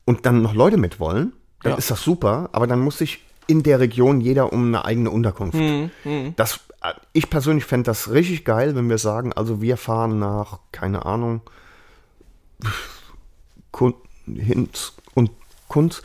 [0.05, 1.31] und dann noch Leute mit wollen,
[1.63, 1.77] dann Ja.
[1.77, 5.57] ist das super, aber dann muss sich in der Region jeder um eine eigene Unterkunft.
[5.57, 6.68] Mhm, Das, äh,
[7.13, 11.41] ich persönlich fände das richtig geil, wenn wir sagen, also wir fahren nach, keine Ahnung,
[14.25, 15.31] Hinz und
[15.67, 16.01] Kunz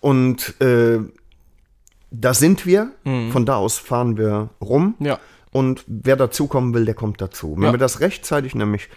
[0.00, 1.00] und äh,
[2.10, 5.06] da sind wir, von da aus fahren wir rum Mhm.
[5.06, 5.18] Ja.
[5.52, 7.54] und wer dazukommen will, der kommt dazu.
[7.56, 7.72] Wenn Ja.
[7.72, 8.88] wir das rechtzeitig nämlich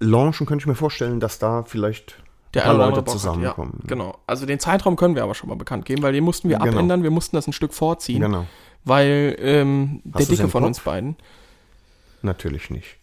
[0.00, 2.16] launchen, könnte ich mir vorstellen, dass da vielleicht
[2.54, 3.78] der paar Leute hat, zusammenkommen.
[3.82, 4.18] Ja, genau.
[4.26, 6.72] Also den Zeitraum können wir aber schon mal bekannt geben, weil den mussten wir Genau.
[6.72, 7.02] abändern.
[7.02, 8.46] Wir mussten das ein Stück vorziehen, Genau.
[8.84, 10.68] Weil ähm, der Dicke von Kopf?
[10.68, 11.16] uns beiden
[12.22, 12.98] Natürlich nicht.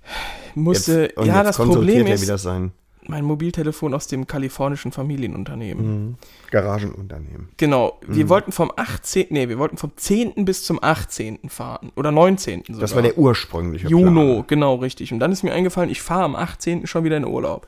[0.56, 1.04] musste.
[1.04, 2.72] Jetzt, und ja, jetzt das Problem ist, wieder sein
[3.08, 6.18] mein Mobiltelefon aus dem kalifornischen Familienunternehmen.
[6.52, 7.50] Garagenunternehmen.
[7.58, 8.30] Genau, wir Mhm.
[8.30, 10.46] wollten vom 18., nee, wir wollten vom 10.
[10.46, 11.50] bis zum 18.
[11.50, 11.92] fahren.
[11.96, 12.66] Oder 19.
[12.68, 12.82] sogar.
[12.82, 14.44] Das war der ursprüngliche Juno, Plan.
[14.48, 15.12] genau, richtig.
[15.12, 16.86] Und dann ist mir eingefallen, ich fahre am 18.
[16.86, 17.68] schon wieder in Urlaub.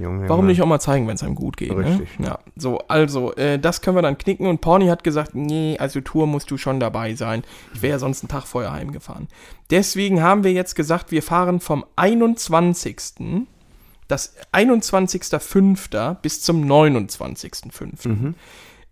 [0.00, 1.70] Junge, Warum nicht auch mal zeigen, wenn es einem gut geht?
[1.72, 2.18] Richtig.
[2.18, 2.28] Ne?
[2.28, 4.46] Ja, so, also, äh, das können wir dann knicken.
[4.46, 7.42] Und Porni hat gesagt, nee, also Tour musst du schon dabei sein.
[7.74, 9.28] Ich wäre ja sonst einen Tag vorher heimgefahren.
[9.70, 13.46] Deswegen haben wir jetzt gesagt, wir fahren vom 21.
[14.08, 16.14] Das 21.05.
[16.14, 18.34] bis zum 29.05.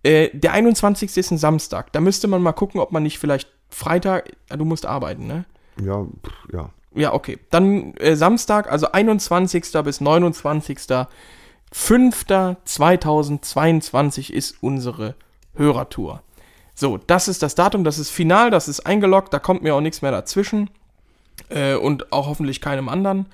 [0.02, 1.16] Äh, der 21.
[1.16, 1.92] ist ein Samstag.
[1.92, 5.44] Da müsste man mal gucken, ob man nicht vielleicht Freitag, du musst arbeiten, ne?
[5.82, 6.70] Ja, pff, ja.
[6.94, 7.38] Ja, okay.
[7.50, 9.72] Dann äh, Samstag, also 21.
[9.84, 10.78] bis 29.
[11.72, 15.14] 5.2022 ist unsere
[15.54, 16.22] Hörertour.
[16.74, 19.80] So, das ist das Datum, das ist final, das ist eingeloggt, da kommt mir auch
[19.80, 20.70] nichts mehr dazwischen.
[21.50, 23.26] Äh, und auch hoffentlich keinem anderen.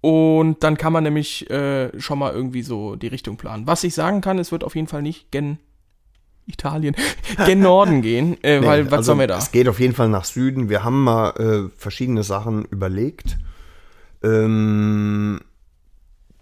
[0.00, 3.66] Und dann kann man nämlich äh, schon mal irgendwie so die Richtung planen.
[3.66, 5.58] Was ich sagen kann, es wird auf jeden Fall nicht gen
[6.46, 6.94] Italien,
[7.46, 9.38] gen Norden gehen, äh, Nee, weil was also sollen wir da?
[9.38, 10.68] Es geht auf jeden Fall nach Süden.
[10.68, 13.38] Wir haben mal äh, verschiedene Sachen überlegt.
[14.22, 15.40] Ähm,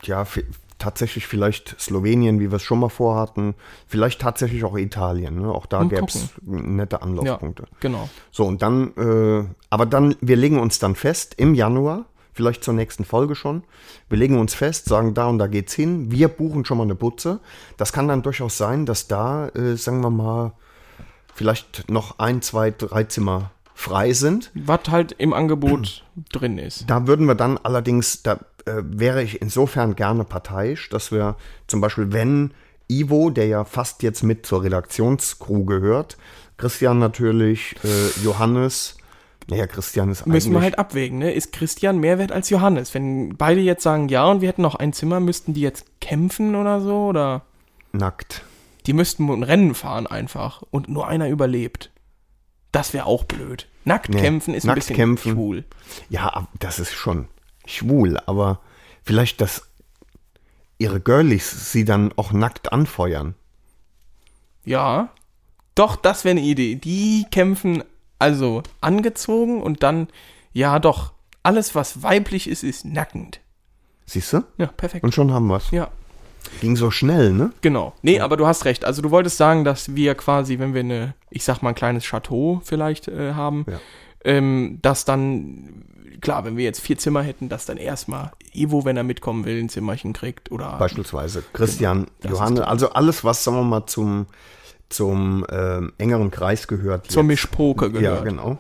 [0.02, 0.26] ja,
[0.82, 3.54] tatsächlich vielleicht Slowenien, wie wir es schon mal vorhatten.
[3.86, 5.40] Vielleicht tatsächlich auch Italien.
[5.40, 5.48] Ne?
[5.48, 7.66] Auch da gäbe es nette Anlaufpunkte.
[7.78, 8.08] Genau.
[8.32, 12.74] So, und dann, äh, aber dann, wir legen uns dann fest im Januar, vielleicht zur
[12.74, 13.62] nächsten Folge schon.
[14.08, 16.10] Wir legen uns fest, sagen, da und da geht's hin.
[16.10, 17.40] Wir buchen schon mal eine Butze.
[17.76, 20.52] Das kann dann durchaus sein, dass da, äh, sagen wir mal,
[21.34, 24.50] vielleicht noch ein, zwei, drei Zimmer frei sind.
[24.54, 26.88] Was halt im Angebot drin ist.
[26.88, 31.80] Da würden wir dann allerdings, da äh, wäre ich insofern gerne parteiisch, dass wir zum
[31.80, 32.52] Beispiel, wenn
[32.88, 36.16] Ivo, der ja fast jetzt mit zur Redaktionscrew gehört,
[36.58, 38.96] Christian natürlich, äh, Johannes,
[39.48, 41.32] naja, Christian ist Müssen wir eigentlich halt abwägen, ne?
[41.32, 42.94] Ist Christian mehr wert als Johannes?
[42.94, 46.54] Wenn beide jetzt sagen ja und wir hätten noch ein Zimmer, müssten die jetzt kämpfen
[46.54, 47.06] oder so?
[47.06, 47.42] Oder
[47.92, 48.42] nackt.
[48.86, 51.90] die müssten ein Rennen fahren einfach und nur einer überlebt.
[52.70, 53.68] Das wäre auch blöd.
[53.84, 55.32] Nackt Nee, kämpfen ist ein nackt bisschen kämpfen.
[55.32, 55.64] schwul.
[56.08, 57.28] Ja, das ist schon
[57.66, 58.60] schwul, aber
[59.02, 59.68] vielleicht, dass
[60.78, 63.34] ihre Girlies sie dann auch nackt anfeuern.
[64.64, 65.10] Ja.
[65.74, 66.76] Doch, das wäre eine Idee.
[66.76, 67.82] Die kämpfen
[68.22, 70.08] also angezogen und dann,
[70.52, 71.12] ja doch,
[71.42, 73.40] alles was weiblich ist, ist nackend.
[74.06, 74.44] Siehst du?
[74.58, 75.04] Ja, perfekt.
[75.04, 75.70] Und schon haben wir's.
[75.72, 75.88] ja.
[76.60, 77.52] Ging so schnell, ne?
[77.60, 77.92] Genau.
[78.02, 78.84] Nee, aber du hast recht.
[78.84, 82.04] Also du wolltest sagen, dass wir quasi, wenn wir eine, ich sag mal, ein kleines
[82.04, 83.78] Chateau vielleicht äh, haben, Ja.
[84.24, 85.84] ähm, dass dann,
[86.20, 89.60] klar, wenn wir jetzt vier Zimmer hätten, dass dann erstmal Ivo, wenn er mitkommen will,
[89.60, 92.34] ein Zimmerchen kriegt oder Beispielsweise Christian, Genau.
[92.44, 94.26] Ist also alles, was, sagen wir mal, zum,
[94.92, 97.10] zum ähm, engeren Kreis gehört.
[97.10, 97.28] zur jetzt.
[97.28, 98.18] Mischpoke gehört.
[98.18, 98.58] Ja, genau.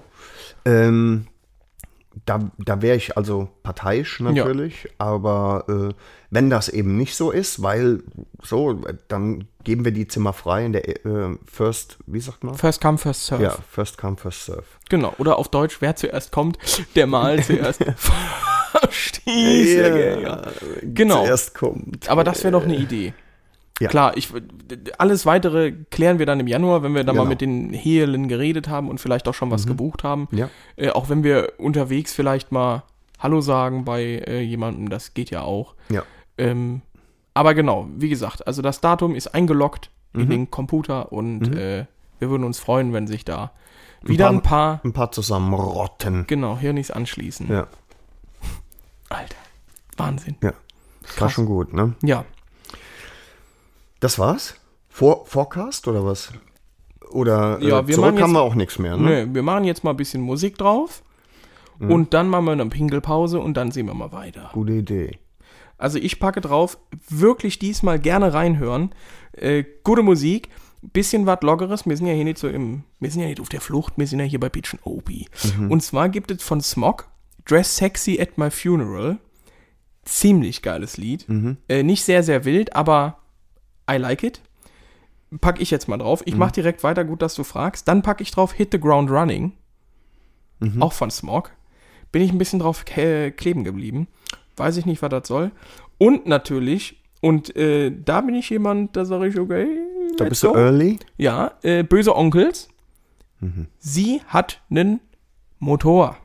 [0.64, 1.26] Ähm,
[2.26, 5.94] da da wäre ich also parteiisch natürlich, aber äh,
[6.30, 8.02] wenn das eben nicht so ist, weil
[8.42, 12.54] so, dann geben wir die Zimmer frei in der äh, First, wie sagt man?
[12.54, 13.42] First come, first serve.
[13.42, 14.64] Ja, First come, first serve.
[14.88, 15.14] Genau.
[15.18, 16.58] Oder auf Deutsch, wer zuerst kommt,
[16.94, 17.82] der mal zuerst
[18.72, 19.74] verstieß.
[19.74, 20.42] Ja.
[20.82, 21.24] Genau.
[21.24, 22.08] Zuerst kommt.
[22.08, 23.14] Aber das wäre doch eine Idee.
[23.80, 23.88] Ja.
[23.88, 24.28] Klar, ich,
[24.98, 27.30] alles weitere klären wir dann im Januar, wenn wir dann mal Genau.
[27.30, 30.28] mit den Hehlen geredet haben und vielleicht auch schon was gebucht haben.
[30.30, 30.48] Ja.
[30.76, 32.84] Äh, auch wenn wir unterwegs vielleicht mal
[33.18, 35.74] Hallo sagen bei äh, jemandem, das geht ja auch.
[35.88, 36.02] Ja.
[36.38, 36.82] Ähm,
[37.34, 40.20] aber genau, wie gesagt, also das Datum ist eingeloggt Mhm.
[40.20, 41.86] in den Computer und äh,
[42.18, 43.52] wir würden uns freuen, wenn sich da
[44.02, 46.26] wieder paar- ein paar, Ein paar zusammenrotten.
[46.26, 47.50] genau, Hirnis anschließen.
[47.50, 47.66] Ja,
[49.08, 49.36] Alter,
[49.96, 50.36] Wahnsinn.
[50.42, 50.52] ja.
[51.02, 51.94] Das war schon gut, ne?
[52.02, 52.24] Ja,
[54.02, 54.56] Das war's?
[54.88, 56.32] Vor, Forecast oder was?
[57.12, 59.26] Oder Ja, äh, wir zurück machen haben jetzt- wir auch nichts mehr, ne?
[59.26, 61.02] Nö, wir machen jetzt mal ein bisschen Musik drauf
[61.78, 64.50] und dann machen wir eine Pinkelpause und dann sehen wir mal weiter.
[64.52, 65.18] Gute Idee.
[65.78, 66.78] Also ich packe drauf,
[67.08, 68.90] wirklich diesmal gerne reinhören.
[69.32, 70.48] Äh, gute Musik,
[70.80, 71.86] bisschen was Loggeres.
[71.86, 74.06] Wir sind ja hier nicht so im, wir sind ja nicht auf der Flucht, wir
[74.06, 75.26] sind ja hier bei Beach and Opie.
[75.68, 77.08] Und zwar gibt es von Smog
[77.44, 79.18] Dress Sexy at My Funeral.
[80.04, 81.26] Ziemlich geiles Lied.
[81.68, 83.18] Äh, nicht sehr, sehr wild, aber
[83.90, 84.40] I like it.
[85.40, 86.22] Pack ich jetzt mal drauf.
[86.26, 87.88] Ich mach direkt weiter, gut, dass du fragst.
[87.88, 89.52] Dann packe ich drauf Hit the Ground Running.
[90.78, 91.50] Auch von Smog.
[92.12, 94.08] Bin ich ein bisschen drauf kleben geblieben.
[94.56, 95.50] Weiß ich nicht, was das soll.
[95.98, 99.66] Und natürlich, und äh, da bin ich jemand, da sage ich, okay.
[100.18, 100.58] Da bist du go.
[100.58, 100.98] early.
[101.16, 102.68] Ja, äh, böse Onkels.
[103.40, 103.68] Mhm.
[103.78, 105.00] Sie hat einen
[105.58, 106.16] Motor.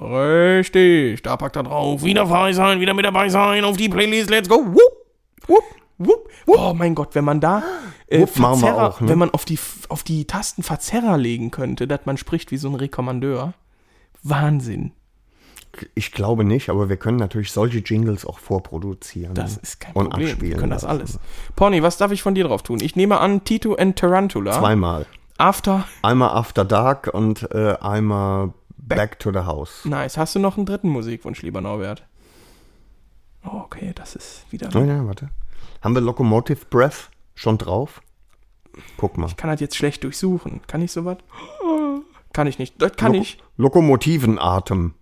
[0.00, 2.02] Richtig, da packt er drauf.
[2.02, 4.56] Wieder frei sein, wieder mit dabei sein, auf die Playlist, let's go.
[4.66, 5.62] Wupp,
[6.06, 6.58] wupp, Wupp.
[6.58, 7.62] Oh mein Gott, wenn man da
[8.06, 9.08] äh, wir Verzerrer, auch, ne?
[9.08, 12.68] wenn man auf die, auf die Tasten Verzerrer legen könnte, dass man spricht wie so
[12.68, 13.54] ein Rekommandeur.
[14.22, 14.92] Wahnsinn.
[15.94, 19.34] Ich glaube nicht, aber wir können natürlich solche Jingles auch vorproduzieren.
[19.34, 20.26] Das ist kein und Problem.
[20.26, 21.00] Wir abspielen können das lassen.
[21.00, 21.18] alles.
[21.56, 22.78] Pony, was darf ich von dir drauf tun?
[22.82, 24.52] Ich nehme an, Tito and Tarantula.
[24.58, 25.06] Zweimal.
[25.38, 25.84] After.
[26.02, 29.84] Einmal After Dark und äh, einmal Back to the House.
[29.84, 30.18] Nice.
[30.18, 32.04] Hast du noch einen dritten Musikwunsch, lieber Norbert?
[33.44, 34.68] Oh, okay, das ist wieder.
[34.74, 35.30] Oh, ja, warte.
[35.82, 38.00] Haben wir Locomotive Breath schon drauf?
[38.96, 39.26] Guck mal.
[39.26, 40.60] Ich kann das jetzt schlecht durchsuchen.
[40.66, 41.18] Kann ich sowas?
[42.32, 42.80] Kann ich nicht.
[42.80, 43.38] Das kann Loko- ich.
[43.56, 44.94] Lokomotivenatem.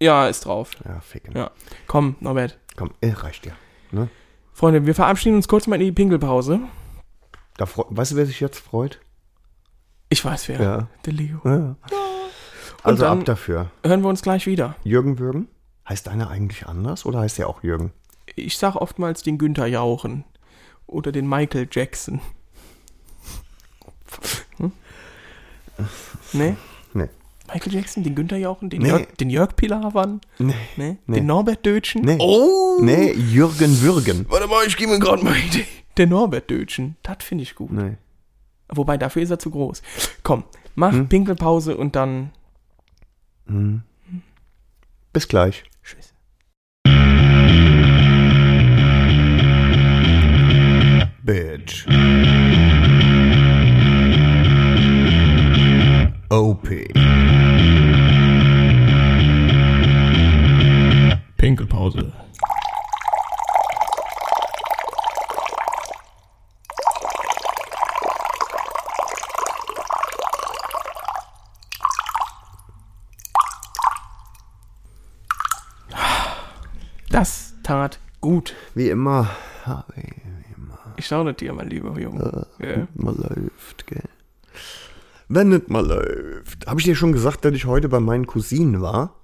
[0.00, 0.72] Ja, ist drauf.
[0.84, 1.36] Ja, ficken.
[1.36, 1.50] Ja.
[1.86, 2.58] Komm, Norbert.
[2.76, 3.52] Komm, äh, reicht ja.
[3.92, 4.08] Ne?
[4.52, 6.60] Freunde, wir verabschieden uns kurz mal in die Pinkelpause.
[7.56, 9.00] Da weißt du, wer sich jetzt freut?
[10.08, 10.60] Ich weiß wer.
[10.60, 10.88] Ja.
[11.06, 11.40] Der Leo.
[11.44, 11.76] Ja.
[12.82, 13.70] Also ab dafür.
[13.84, 14.76] Hören wir uns gleich wieder.
[14.82, 15.48] Jürgen Würgen?
[15.88, 17.92] Heißt deiner eigentlich anders oder heißt der auch Jürgen?
[18.36, 20.24] Ich sag oftmals den Günther Jauchen.
[20.86, 22.20] Oder den Michael Jackson.
[24.58, 24.72] Hm?
[26.32, 26.56] Nee?
[26.92, 27.08] Nee.
[27.52, 28.88] Michael Jackson, den Günther Jauchen, den, Nee.
[28.88, 30.54] Jörg, den Jörg Pilawan, Nee.
[30.76, 30.96] nee?
[31.06, 31.16] Nee.
[31.16, 32.02] den Norbert Dötschen.
[32.02, 32.16] Nee.
[32.20, 32.78] Oh!
[32.80, 34.26] Nee, Jürgen Würgen.
[34.28, 35.66] Warte mal, ich gebe mir gerade mal Idee.
[35.96, 37.70] Der Norbert Dötschen, das finde ich gut.
[37.72, 37.96] Nee.
[38.68, 39.82] Wobei, dafür ist er zu groß.
[40.22, 40.44] Komm,
[40.74, 41.08] mach Hm?
[41.08, 42.30] Pinkelpause und dann...
[45.12, 45.64] Bis gleich.
[51.24, 51.86] Bitch.
[56.28, 56.68] OP.
[61.38, 62.12] Pinkelpause.
[77.08, 78.54] Das tat gut.
[78.74, 79.30] Wie immer.
[80.96, 82.46] Ich schaue dir mal, lieber Junge.
[82.58, 82.86] Ja.
[82.94, 84.02] Mal läuft, gell.
[85.28, 86.66] Wenn es mal läuft.
[86.66, 89.20] Habe ich dir schon gesagt, dass ich heute bei meinen Cousinen war?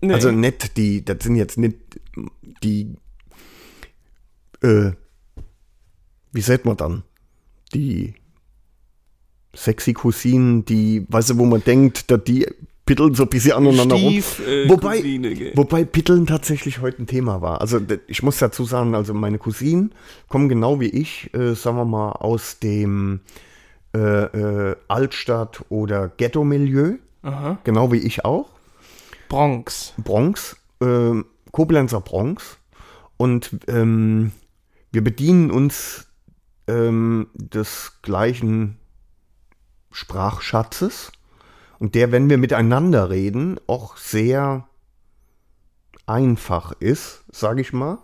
[0.00, 0.14] Nee.
[0.14, 1.76] Also nicht die, das sind jetzt nicht
[2.62, 2.96] die,
[4.62, 4.92] äh,
[6.32, 7.02] wie sagt man dann?
[7.74, 8.14] Die
[9.54, 12.46] sexy Cousinen, die, weißt du, wo man denkt, dass die
[12.88, 14.10] pitteln so ein bisschen aneinander rum.
[14.10, 17.60] Stief, äh, wobei, Cousine, wobei Pitteln tatsächlich heute ein Thema war.
[17.60, 19.94] Also ich muss dazu sagen, also meine Cousinen
[20.28, 23.20] kommen genau wie ich, äh, sagen wir mal, aus dem
[23.94, 26.96] äh, äh, Altstadt- oder Ghetto-Milieu.
[27.64, 28.48] Genau wie ich auch.
[29.28, 29.92] Bronx.
[29.98, 32.58] Bronx, ähm, Koblenzer Bronx.
[33.18, 34.32] Und ähm,
[34.92, 36.06] wir bedienen uns
[36.68, 38.78] ähm, des gleichen
[39.90, 41.12] Sprachschatzes.
[41.78, 44.66] Und der, wenn wir miteinander reden, auch sehr
[46.06, 47.98] einfach ist, sage ich mal.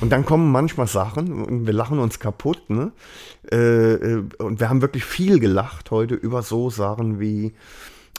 [0.00, 2.70] Und dann kommen manchmal Sachen und wir lachen uns kaputt.
[2.70, 2.92] Ne?
[3.50, 7.54] Äh, äh, und wir haben wirklich viel gelacht heute über so Sachen wie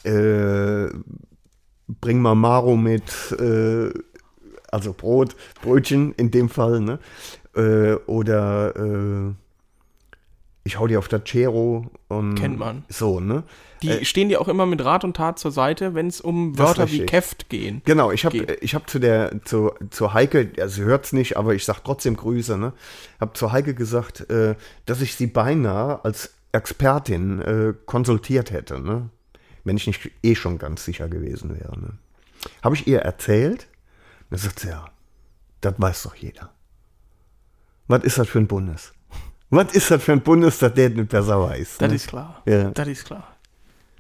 [0.03, 0.89] äh,
[1.87, 3.91] bring mal Maro mit, äh,
[4.71, 6.99] also Brot, Brötchen in dem Fall, ne?
[7.55, 9.33] Äh, oder äh,
[10.63, 12.85] ich hau dir auf der Cero und Kennt man.
[12.87, 13.43] so, ne?
[13.81, 16.89] Die stehen dir auch immer mit Rat und Tat zur Seite, wenn es um Wörter
[16.89, 17.05] wie.
[17.05, 17.81] Keft gehen.
[17.83, 21.53] Genau, ich habe ich hab zu der zu, zu Heike, also sie hört's nicht, aber
[21.53, 22.71] ich sag trotzdem Grüße, ne?
[23.19, 24.55] Hab zu Heike gesagt, äh,
[24.85, 29.09] dass ich sie beinahe als Expertin äh, konsultiert hätte, ne?
[29.65, 31.97] Wenn ich nicht eh schon ganz sicher gewesen wäre, ne?
[32.61, 33.67] Habe ich ihr erzählt?
[34.29, 34.85] Da sagt sie, ja,
[35.59, 36.53] das weiß doch jeder.
[37.87, 38.93] Was ist das für ein Bundes?
[39.53, 41.77] Was ist das für ein Bundes, dass der nicht besser weiß?
[41.77, 41.95] Das ne?
[41.95, 42.41] ist klar.
[42.45, 42.71] Ja.
[42.71, 43.27] Das ist klar.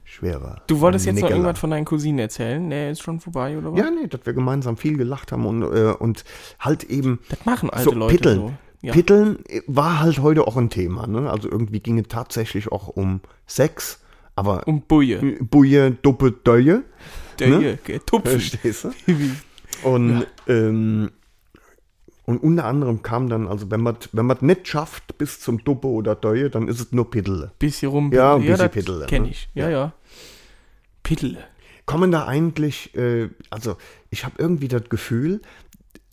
[0.03, 0.61] schwerer.
[0.67, 1.37] Du wolltest jetzt noch Nickeler.
[1.37, 2.67] irgendwas von deinen Cousinen erzählen?
[2.67, 3.79] Nee, ist schon vorbei, oder was?
[3.79, 6.23] Ja, nee, dass wir gemeinsam viel gelacht haben und, äh, und
[6.59, 8.37] halt eben Das machen alte so Leute Pitteln.
[8.37, 8.53] so.
[8.81, 8.93] Ja.
[8.93, 11.07] Pitteln war halt heute auch ein Thema.
[11.07, 11.29] Ne?
[11.29, 14.01] Also irgendwie ging es tatsächlich auch um Sex,
[14.35, 15.37] aber Um Buje.
[15.39, 16.83] Buje, Duppe, Döje.
[17.39, 17.79] Der ne?
[18.05, 18.31] Tupfen.
[18.39, 18.91] Verstehst du?
[19.87, 21.11] Und, ähm,
[22.25, 25.87] und unter anderem kam dann, also wenn man wenn man nicht schafft bis zum Duppe
[25.87, 27.51] oder Döje, dann ist es nur Piddle.
[27.59, 28.11] Bisschen rum.
[28.13, 29.29] Ja, ein bisschen das Piddle, Kenn ne?
[29.29, 29.49] ich.
[29.53, 29.93] Ja, ja.
[31.03, 31.37] Piddle.
[31.85, 33.75] kommen da eigentlich, äh, also
[34.09, 35.41] ich habe irgendwie das Gefühl,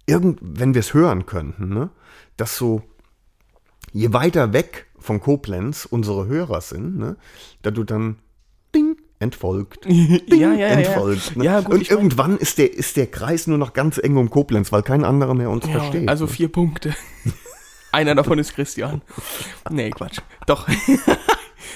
[0.06, 1.90] irgend, wenn wir es hören könnten, ne,
[2.36, 2.82] dass so,
[3.92, 7.16] je weiter weg von Koblenz unsere Hörer sind, ne,
[7.62, 8.16] da du dann
[8.74, 9.85] ding, entfolgt.
[9.89, 10.66] Ding, ja, ja, ja.
[10.68, 11.37] entfolgt.
[11.37, 11.45] Ne?
[11.45, 14.16] Ja, gut, Und ich mein- irgendwann ist der, ist der Kreis nur noch ganz eng
[14.16, 16.09] um Koblenz, weil kein anderer mehr uns Ja, versteht.
[16.09, 16.31] also ne?
[16.31, 16.95] vier Punkte.
[17.93, 19.03] Einer davon ist Christian.
[19.71, 20.18] Nee, Quatsch.
[20.47, 20.66] Doch.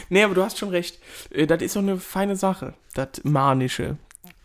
[0.09, 0.99] nee, aber du hast schon recht.
[1.31, 2.75] Äh, Das ist so eine feine Sache.
[2.95, 3.99] Das Manische.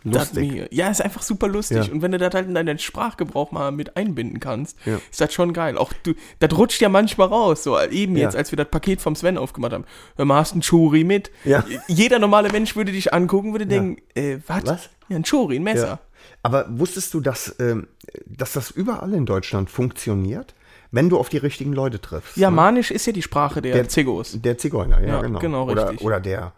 [0.04, 0.68] Lustig.
[0.72, 1.88] Ja, ist einfach super lustig.
[1.88, 1.92] Ja.
[1.94, 5.00] Und wenn du das halt in deinen Sprachgebrauch mal mit einbinden kannst, Ja.
[5.12, 5.78] ist das schon geil.
[5.78, 7.64] Auch du, das rutscht ja manchmal raus.
[7.64, 8.24] So eben Ja.
[8.24, 9.86] jetzt, als wir das Paket vom Sven aufgemacht haben.
[10.16, 11.32] Hör mal, hast du einen Chori mit?
[11.44, 11.64] Ja.
[11.88, 14.66] Jeder normale Mensch würde dich angucken, würde denken, äh, wat?
[14.68, 14.90] Was?
[15.10, 16.00] Ja, ein Chori, ein Messer.
[16.44, 17.88] Aber wusstest du, dass, ähm,
[18.26, 20.54] dass das überall in Deutschland funktioniert,
[20.92, 22.38] wenn du auf die richtigen Leute triffst?
[22.38, 22.56] Ja, ne?
[22.56, 24.40] Manisch ist ja die Sprache der, Der- Zigos.
[24.42, 25.40] Der Zigeuner, ja, Ja, genau.
[25.40, 26.06] genau, oder, richtig.
[26.06, 26.54] oder der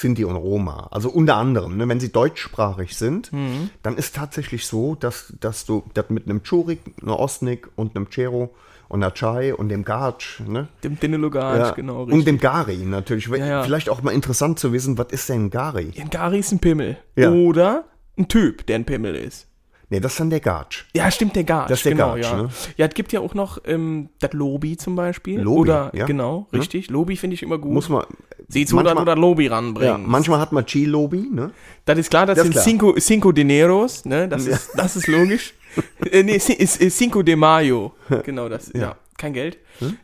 [0.00, 0.88] Sinti und Roma.
[0.90, 3.68] Also unter anderem, ne, wenn sie deutschsprachig sind, Mhm.
[3.82, 8.08] dann ist tatsächlich so, dass, dass du das mit einem Churik, einer Ostnik und einem
[8.08, 8.54] Chero
[8.88, 10.68] und einer Chai und dem Gatsch, ne?
[10.82, 12.24] Dem Dinelogatsch, Ja, genau, und richtig.
[12.24, 13.26] dem Gari natürlich.
[13.26, 13.62] ja.
[13.64, 15.92] Vielleicht auch mal interessant zu wissen, was ist denn ein Gari?
[15.98, 16.96] Ein Gari ist ein Pimmel.
[17.16, 17.30] Ja.
[17.30, 17.84] Oder
[18.18, 19.46] ein Typ, der ein Pimmel ist.
[19.92, 20.86] Nee, das ist dann der Gatsch.
[20.94, 21.68] Ja, stimmt, der Gatsch.
[21.68, 22.42] Das ist der genau, Gatsch, ja.
[22.44, 22.48] ne?
[22.78, 25.38] Ja, es gibt ja auch noch ähm, das Lobi zum Beispiel.
[25.38, 26.06] Lobi, oder, ja.
[26.06, 26.88] genau, richtig.
[26.88, 27.72] Lobi finde ich immer gut.
[27.72, 28.06] Muss man.
[28.48, 30.04] Sie zu dann oder Lobi Ja, ranbringen.
[30.06, 31.50] manchmal hat man Chi-Lobi, ne?
[31.84, 32.64] das ist klar, das, Das sind klar.
[32.64, 34.28] Cinco, Cinco Dineros, ne?
[34.28, 35.52] Das, ist, das ist logisch.
[36.10, 37.92] äh, nee, Cinco de Mayo.
[38.24, 38.96] Genau, das, ja.
[39.18, 39.58] Kein Geld.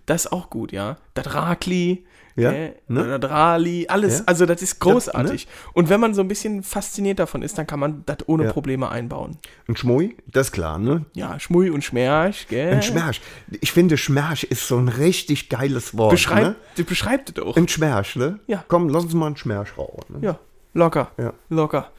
[0.04, 0.98] Das ist auch gut, ja.
[1.14, 2.04] Das Rakli,
[2.38, 3.02] Ja, äh, ne?
[3.04, 4.18] oder das Rali, alles.
[4.18, 4.24] Ja.
[4.26, 5.46] Also, das ist großartig.
[5.46, 5.52] ne?
[5.74, 8.52] Und wenn man so ein bisschen fasziniert davon ist, dann kann man das ohne Ja.
[8.52, 9.38] Probleme einbauen.
[9.68, 11.04] Ein Schmui, das ist klar, ne?
[11.14, 12.74] Ja, Schmui und Schmerch, gell?
[12.74, 13.20] Ein Schmerch.
[13.60, 16.12] Ich finde, Schmerch ist so ein richtig geiles Wort.
[16.12, 16.54] Beschreibt, Ne?
[16.76, 17.56] das beschreibt es auch.
[17.56, 18.38] Ein Schmerch, ne?
[18.46, 18.64] Ja.
[18.68, 20.20] Komm, lass uns mal einen Schmerch rauchen.
[20.20, 20.26] Ne?
[20.26, 20.38] Ja,
[20.74, 21.10] locker.
[21.18, 21.32] Ja.
[21.48, 21.90] Locker.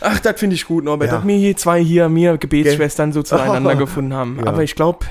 [0.00, 1.08] Ach, das finde ich gut, Norbert.
[1.10, 1.16] Ja.
[1.16, 4.38] Dass mir hier zwei hier, mir Gebetsschwestern so zueinander gefunden haben.
[4.38, 4.46] Ja.
[4.46, 5.04] Aber ich glaube,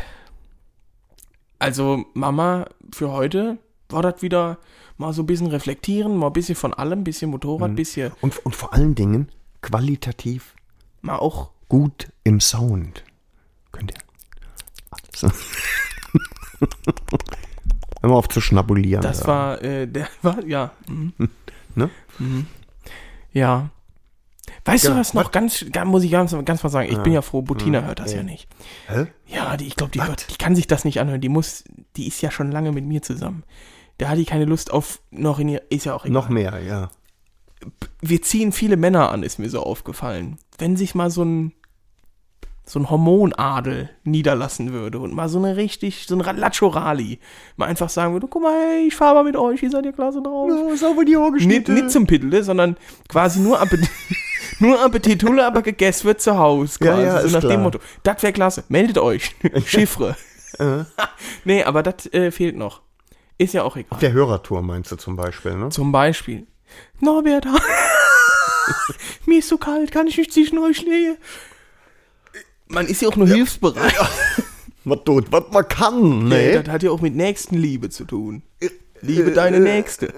[1.59, 3.57] also Mama, für heute
[3.89, 4.57] war das wieder
[4.97, 7.33] mal so ein bisschen reflektieren, mal ein bisschen von allem, ein bisschen Mhm.
[7.33, 9.29] Motorrad, ein bisschen Und, und vor allen Dingen
[9.61, 10.55] qualitativ
[11.01, 11.51] mal auch.
[11.69, 13.03] gut im Sound.
[13.71, 13.97] Könnt ihr.
[15.15, 15.29] So.
[18.01, 19.01] Hör mal auf zu schnabulieren.
[19.01, 19.27] Das da.
[19.27, 20.71] war, äh, der war, ja.
[20.87, 21.13] Mhm.
[21.75, 21.89] Ne?
[22.19, 22.45] Mhm.
[23.33, 23.69] Ja.
[24.65, 25.31] Weißt Ja, du was noch was?
[25.31, 28.11] ganz, ganz, muss ich ganz, ganz mal sagen, ich bin ja froh, Bettina hört das
[28.11, 28.17] ja.
[28.17, 28.47] ja nicht.
[28.87, 29.07] Hä?
[29.27, 30.07] Ja, die, ich glaube, die, Was?
[30.07, 31.21] hört- die kann sich das nicht anhören.
[31.21, 31.63] Die muss,
[31.95, 33.43] die ist ja schon lange mit mir zusammen.
[33.97, 36.13] Da hat die keine Lust auf noch in ihr, ist ja auch egal.
[36.13, 36.89] Noch mehr, ja.
[38.01, 40.37] Wir ziehen viele Männer an, ist mir so aufgefallen.
[40.59, 41.53] Wenn sich mal so ein,
[42.63, 47.19] so ein Hormonadel niederlassen würde und mal so eine richtig, so ein Lacho-Rali
[47.55, 49.91] mal einfach sagen würde, guck mal, hey, ich fahr mal mit euch, ihr seid ja
[49.91, 50.51] klasse drauf.
[50.51, 52.77] Oh, sauber die Haare Nicht, nicht zum Piddle, sondern
[53.07, 53.89] quasi nur Appetit,
[54.59, 56.77] nur Appetit Hulle, aber gegessen wird zu Hause.
[56.83, 57.03] Ja, Quasi.
[57.03, 57.51] ja, so ist nach klar.
[57.53, 57.79] dem Motto.
[58.03, 58.63] Das wäre klasse.
[58.67, 59.35] Meldet euch.
[59.65, 60.15] Chiffre.
[61.45, 62.81] nee, aber das äh, fehlt noch.
[63.37, 63.99] Ist ja auch egal.
[63.99, 65.69] Der Hörertour meinst du zum Beispiel, ne?
[65.69, 66.47] Zum Beispiel.
[66.99, 67.45] Norbert,
[69.25, 71.17] mir ist so kalt, kann ich nicht zwischen euch legen?
[72.67, 73.93] Man ist ja auch nur hilfsbereit.
[74.83, 76.53] Was tut, was man kann, Nee.
[76.53, 76.63] ne?
[76.63, 78.41] Das hat ja auch mit Nächstenliebe zu tun.
[79.01, 80.13] Liebe deine Nächste.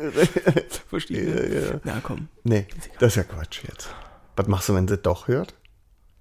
[0.90, 1.72] Verstehe.
[1.74, 2.28] Ja, Na komm.
[2.44, 2.68] Nee,
[3.00, 3.90] das ist ja Quatsch jetzt.
[4.36, 5.56] Was machst du, wenn sie doch hört?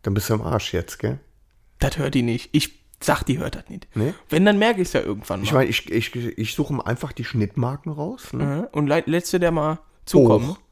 [0.03, 1.19] Dann bist du im Arsch jetzt, gell?
[1.79, 2.49] Das hört die nicht.
[2.53, 3.87] Ich sag, die hört das nicht.
[3.95, 4.15] Nee?
[4.29, 5.45] Wenn, dann merke ich es ja irgendwann mal.
[5.45, 8.33] Ich meine, ich, ich, ich suche einfach die Schnittmarken raus.
[8.33, 8.45] Ne?
[8.45, 8.67] Mhm.
[8.73, 10.57] Und le- letzte, der mal zukommen.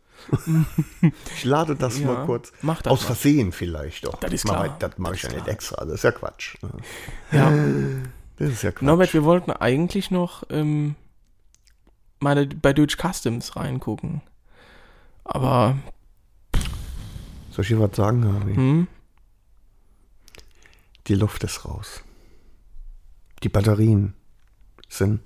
[1.36, 2.50] Ich lade das Ja, mal kurz.
[2.62, 3.06] mach das Aus mal.
[3.08, 4.14] Versehen vielleicht doch.
[4.18, 4.74] Das ist klar.
[4.78, 5.84] Das mache ich ja nicht extra.
[5.84, 6.56] Das ist ja Quatsch.
[6.62, 6.70] ne?
[7.32, 7.52] Ja.
[8.38, 8.82] Das ist ja Quatsch.
[8.82, 10.94] Norbert, wir wollten eigentlich noch ähm,
[12.18, 14.20] mal bei Deutsch Customs reingucken.
[15.24, 15.76] Aber,
[17.50, 18.54] Soll ich dir was sagen, Harry?
[18.54, 18.88] hm?
[21.06, 22.02] Die Luft ist raus.
[23.46, 24.12] Die Batterien
[24.88, 25.20] sind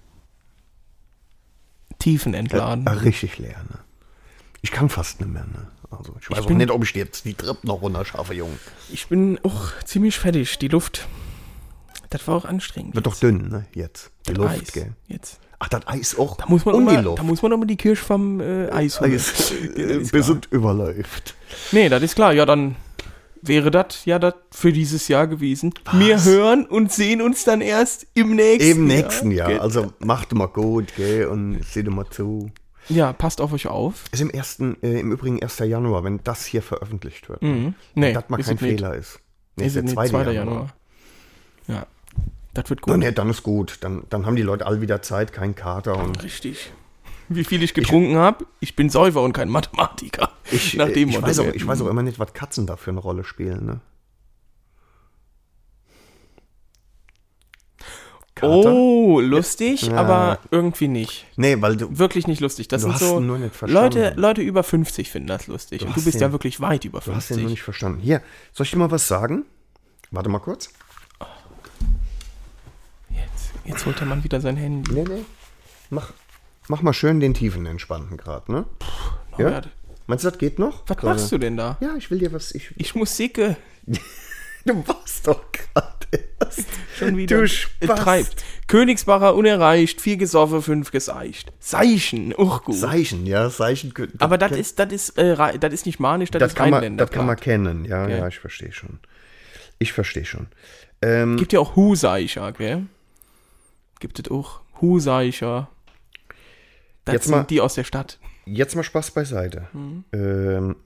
[1.99, 2.87] Tiefen äh, entladen.
[2.87, 3.57] äh, richtig leer.
[3.71, 3.79] Ne?
[4.61, 5.45] Ich kann fast nicht mehr.
[5.47, 5.69] Ne?
[5.91, 8.35] Also ich weiß Ich auch bin- nicht, ob ich jetzt die Treppe noch runter schaffe,
[8.35, 8.59] Junge.
[8.93, 10.59] Ich bin auch ziemlich fertig.
[10.59, 11.09] Die Luft,
[12.11, 12.95] das war auch anstrengend.
[12.95, 13.65] Wird doch dünn, ne?
[13.73, 14.11] Jetzt.
[14.29, 14.73] Die Das Luft, Eis.
[14.73, 14.93] gell?
[15.09, 15.41] Jetzt.
[15.59, 16.37] Ach, das Eis auch.
[16.37, 17.19] Da muss man Und Luft.
[17.19, 19.15] Da muss man noch mal die Kirsch vom äh, Eis holen.
[19.15, 21.35] Eis, Ja, bis es überläuft.
[21.73, 22.35] Nee, das ist klar.
[22.35, 22.77] Ja, dann
[23.43, 25.73] wäre das ja das für dieses Jahr gewesen.
[25.93, 29.49] Wir hören und sehen uns dann erst im nächsten Im nächsten Jahr.
[29.49, 29.61] Gell?
[29.61, 31.27] Also macht mal gut, gell?
[31.27, 32.51] Und seht mal zu.
[32.89, 34.05] Ja, passt auf euch auf.
[34.11, 35.59] Ist im ersten, äh, im Übrigen 1.
[35.61, 37.43] Januar, wenn das hier veröffentlicht wird.
[37.43, 37.75] Mhm.
[37.95, 38.71] Wenn Nee, das mal ist kein es nicht.
[38.81, 39.21] Fehler ist.
[39.57, 40.09] Nee, ist der es nicht 2.
[40.09, 40.33] 2.
[40.33, 40.75] Januar.
[41.69, 41.87] Ja,
[42.55, 42.97] das wird gut.
[42.97, 43.79] nee, dann ist gut.
[43.83, 46.03] Dann, dann haben die Leute alle wieder Zeit, kein Kater.
[46.03, 46.73] Und Richtig.
[47.35, 48.45] Wie viel ich getrunken habe?
[48.61, 50.31] Ich bin Säufer und kein Mathematiker.
[50.51, 52.91] ich, Nach dem ich, weiß auch, ich weiß auch immer nicht, was Katzen da für
[52.91, 53.65] eine Rolle spielen.
[53.67, 53.81] Ne?
[58.35, 58.73] Kater?
[58.73, 59.97] Oh, lustig, Ja.
[59.97, 61.27] aber irgendwie nicht.
[61.37, 62.69] Nee, weil du, Wirklich nicht lustig.
[62.69, 63.99] Das Du sind hast so ihn nur nicht verstanden.
[63.99, 65.83] Leute, Leute über 50 finden das lustig.
[65.83, 67.43] und du bist den- ja wirklich weit über du hast den 50.
[67.45, 68.01] noch nicht verstanden.
[68.01, 68.23] Hier,
[68.53, 69.45] soll ich dir mal was sagen?
[70.11, 70.71] Warte mal kurz.
[73.11, 74.93] Jetzt, jetzt holt der Mann wieder sein Handy.
[74.93, 75.25] Nee, nee.
[75.91, 76.13] Mach,
[76.71, 78.65] mach mal schön den tiefen entspannten Grad, ne?
[79.37, 79.45] Ja?
[79.45, 79.69] Norbert,
[80.07, 80.83] Meinst du, das geht noch?
[80.87, 81.77] Was machst du denn da?
[81.81, 82.53] Ja, ich will dir was.
[82.55, 83.57] Ich, Ich muss sicke.
[84.65, 86.07] du warst doch gerade
[86.41, 86.67] erst.
[86.99, 87.43] Schon wieder.
[87.43, 88.45] Du treibt.
[88.67, 91.53] Königsbacher unerreicht, vier gesoffen, fünf geseicht.
[91.59, 92.77] Seichen, auch gut.
[92.77, 93.93] Seichen, ja, Seichen.
[93.95, 96.71] das Aber das ist, das ist, äh, das ist nicht manisch, das, das ist kann,
[96.71, 97.85] man, das kann man kennen.
[97.85, 98.19] Ja, Okay.
[98.19, 99.01] ja, ich verstehe schon.
[99.79, 100.47] Ich verstehe schon.
[101.03, 102.87] Ähm, Gibt ja auch Huseicher, gell?
[103.99, 105.69] Gibt es auch Huseicher.
[107.11, 108.19] Das Jetzt sind mal- die aus der Stadt.
[108.47, 109.69] Jetzt mal Spaß beiseite.
[109.73, 110.05] Mhm.
[110.13, 110.77] Ähm,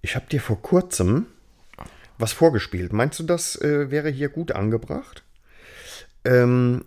[0.00, 1.26] ich habe dir vor kurzem
[2.18, 2.92] was vorgespielt.
[2.92, 5.22] Meinst du, das äh, wäre hier gut angebracht?
[6.24, 6.84] Ähm,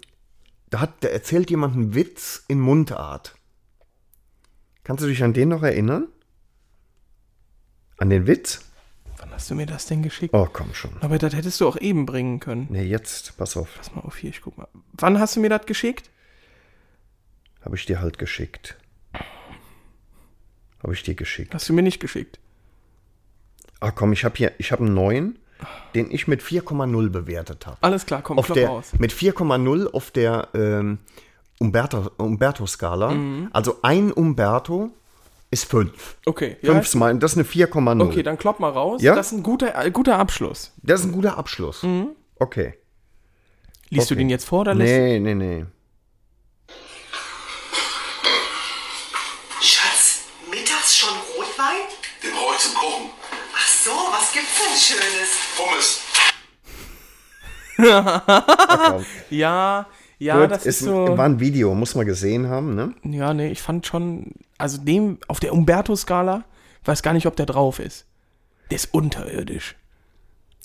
[0.70, 3.36] da, hat, da erzählt jemand einen Witz in Mundart.
[4.84, 6.08] Kannst du dich an den noch erinnern?
[7.98, 8.62] An den Witz?
[9.18, 10.34] Wann hast du mir das denn geschickt?
[10.34, 10.92] Oh, komm schon.
[11.02, 12.68] Aber das hättest du auch eben bringen können.
[12.70, 13.76] Ne, jetzt, pass auf.
[13.78, 14.68] Pass mal auf hier, ich guck mal.
[14.94, 16.10] Wann hast du mir das geschickt?
[17.66, 18.78] Habe ich dir halt geschickt.
[20.84, 21.54] Habe ich dir geschickt.
[21.54, 22.40] Hast du mir nicht geschickt.
[23.80, 25.40] Ah, komm, ich habe hier, ich habe einen neuen,
[25.96, 27.78] den ich mit 4,0 bewertet habe.
[27.82, 28.94] Alles klar, komm, auf der, aus.
[29.00, 31.00] mit 4,0 auf der ähm,
[31.60, 33.10] Umberto, Umberto-Skala.
[33.10, 33.50] Mhm.
[33.52, 34.92] Also ein Umberto
[35.50, 36.18] ist 5.
[36.26, 36.72] Okay, ja.
[36.72, 38.02] Fünf Mal, das ist eine 4,0.
[38.04, 39.02] Okay, dann klopp mal raus.
[39.02, 39.16] Ja?
[39.16, 40.72] Das ist ein guter, äh, guter Abschluss.
[40.84, 41.84] Das ist ein guter Abschluss.
[42.38, 42.76] Okay.
[43.90, 44.22] Liest du Okay.
[44.22, 45.66] den jetzt vor oder lässt Nee, nee, nee.
[52.58, 53.10] Ich zum Kochen.
[53.54, 55.30] Ach so, was gibt's denn Schönes?
[55.58, 56.02] Pommes.
[59.30, 59.88] Ja,
[60.18, 61.18] ja, Gut, das ist, ist, so.
[61.18, 62.94] war ein Video, muss man gesehen haben, ne?
[63.04, 66.46] Ja, nee, ich fand schon, also dem auf der Umberto-Skala,
[66.86, 68.06] weiß gar nicht, ob der drauf ist.
[68.70, 69.76] Der ist unterirdisch.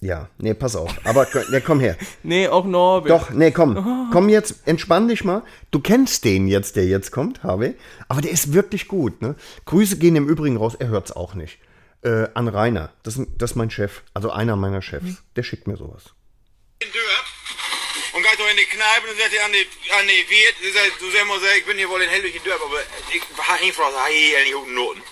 [0.01, 0.95] Ja, nee, pass auf.
[1.05, 1.97] Aber ne, komm her.
[2.23, 3.11] Nee, auch Norbert.
[3.11, 3.77] Doch, nee, komm.
[3.77, 4.13] Oh.
[4.13, 5.43] Komm jetzt, entspann dich mal.
[5.73, 7.75] Du kennst den jetzt, der jetzt kommt, Harvey.
[8.09, 9.35] Aber der ist wirklich gut, ne?
[9.67, 11.59] Grüße gehen im Übrigen raus, er hört's auch nicht.
[12.03, 12.93] Äh, an Rainer.
[13.03, 14.03] Das, ist- das ist mein Chef.
[14.15, 15.23] Also einer meiner Chefs.
[15.37, 16.05] Der schickt mir sowas.
[16.79, 17.25] In Dörr.
[18.15, 20.73] Und geht doch in die Kneipe und sagt ihr an die, an die Wirt, du
[20.73, 22.81] sagst, du sagst ich bin hier wohl in Hellwig in Dörr, aber
[23.13, 25.03] ich habe Frage, habe ich hier nicht guten Noten.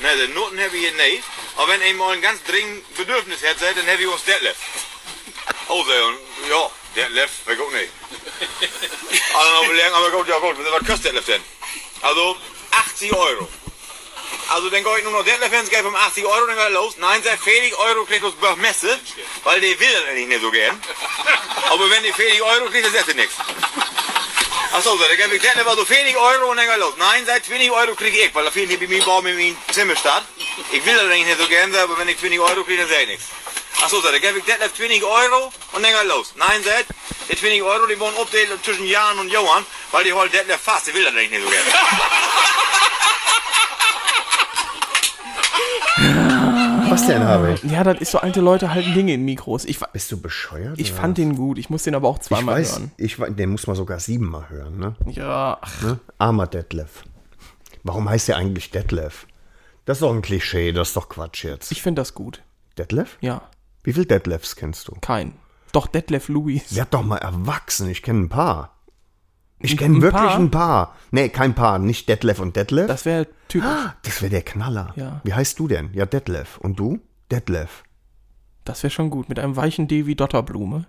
[0.00, 1.22] Ne, die Noten habe ich hier nicht.
[1.56, 4.56] Aber wenn ich mal ein ganz dringend Bedürfnis hätte, dann habe ich uns Detlef.
[5.68, 7.90] Oh, so, und ja, Detlef, ich auch nicht.
[9.34, 11.42] Also noch überlegen, aber gut, ja gut, was kostet Detlef denn?
[12.02, 12.36] Also
[12.72, 13.48] 80 Euro.
[14.56, 16.94] Also dann gehe ich nur noch Detlef ins Geld um 80 Euro, dann geht los.
[16.96, 18.98] Nein, sagt Felix Euro kriegt aus Messe,
[19.44, 20.80] weil der will das eigentlich nicht so gern.
[21.70, 23.34] Aber wenn die 40 Euro kriegt, dann sagt er nichts.
[24.72, 26.94] Achso, so, dann gebe ich Detlef also 40 Euro und dann geht los.
[26.96, 29.56] Nein, seit 20 Euro kriege ich, weil da fehlt nicht bei mir Baum in meinem
[29.72, 30.24] Zimmer statt.
[30.72, 33.02] Ich will das eigentlich nicht so gern, aber wenn ich 20 Euro kriege, dann sage
[33.02, 33.26] ich nichts.
[33.82, 36.32] Achso, so, dann gebe ich Detlef 20 Euro und dann geht los.
[36.36, 36.86] Nein, seit
[37.28, 40.86] die 20 Euro, die wollen update zwischen Jan und Johann, weil die holt Detlef fast,
[40.86, 41.64] die will das eigentlich nicht so gern.
[47.08, 47.54] Was denn, Harvey?
[47.68, 49.64] Ja, das ist so alte Leute halten Dinge in Mikros.
[49.64, 50.78] Ich, Bist du bescheuert?
[50.78, 51.24] ich oder fand was?
[51.24, 51.58] den gut.
[51.58, 52.90] Ich muss den aber auch Ich zweimal weiß, hören.
[52.96, 54.96] ich, wei- den muss man sogar siebenmal hören, ne?
[55.06, 55.98] Ja, ach, ne?
[56.18, 57.02] Armer Detlef.
[57.82, 59.26] Warum heißt der eigentlich Detlef?
[59.84, 61.70] Das ist doch ein Klischee, das ist doch Quatsch jetzt.
[61.72, 62.42] ich finde das gut.
[62.78, 63.16] Detlef?
[63.20, 63.42] Ja,
[63.84, 64.96] Wie viele Detlefs kennst du?
[65.00, 65.32] kein.
[65.72, 66.74] Doch, Detlef Louis.
[66.74, 68.75] Werd doch mal erwachsen, ich kenne ein paar.
[69.58, 70.38] Ich kenne wirklich Paar?
[70.38, 70.94] ein paar.
[71.10, 72.86] Nee, kein Paar, nicht Detlef und Detlef.
[72.88, 73.68] Das wäre typisch.
[74.02, 74.92] Das wäre der Knaller.
[74.96, 75.20] Ja.
[75.24, 75.90] Wie heißt du denn?
[75.94, 76.58] Ja, Detlef.
[76.58, 77.00] Und du?
[77.30, 77.82] Detlef.
[78.64, 79.28] Das wäre schon gut.
[79.28, 80.86] Mit einem weichen D wie Dotterblume.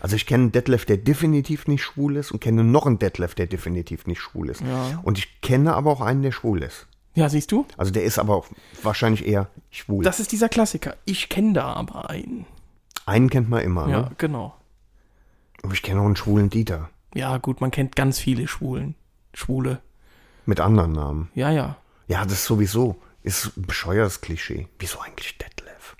[0.00, 3.34] Also ich kenne einen Detlef, der definitiv nicht schwul ist und kenne noch einen Detlef,
[3.34, 4.62] der definitiv nicht schwul ist.
[4.62, 5.00] Ja.
[5.02, 6.86] Und ich kenne aber auch einen, der schwul ist.
[7.14, 7.66] Ja, siehst du?
[7.76, 8.46] Also der ist aber auch
[8.82, 10.04] wahrscheinlich eher schwul.
[10.04, 10.96] Das ist dieser Klassiker.
[11.04, 12.46] Ich kenne da aber einen.
[13.04, 14.10] einen kennt man immer, Ja, ne?
[14.16, 14.54] genau.
[15.62, 16.88] Aber ich kenne auch einen schwulen Dieter.
[17.14, 18.94] Ja, gut, man kennt ganz viele Schwulen.
[19.32, 19.80] Schwule.
[20.46, 21.30] Mit anderen Namen.
[21.34, 21.76] Ja, ja.
[22.08, 22.96] Ja, das ist sowieso.
[23.22, 24.68] Ist ein bescheuertes Klischee.
[24.78, 25.96] Wieso eigentlich Detlef?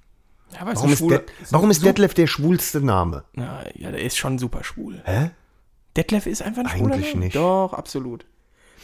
[0.53, 3.25] ja Warum, ist, Schwule, Det warum ist Detlef der schwulste Name?
[3.33, 5.01] Na, ja, der ist schon super schwul.
[5.05, 5.31] Hä?
[5.97, 7.25] Detlef ist einfach ein schwuler Eigentlich Name.
[7.27, 7.37] nicht.
[7.37, 8.27] Doch, absolut.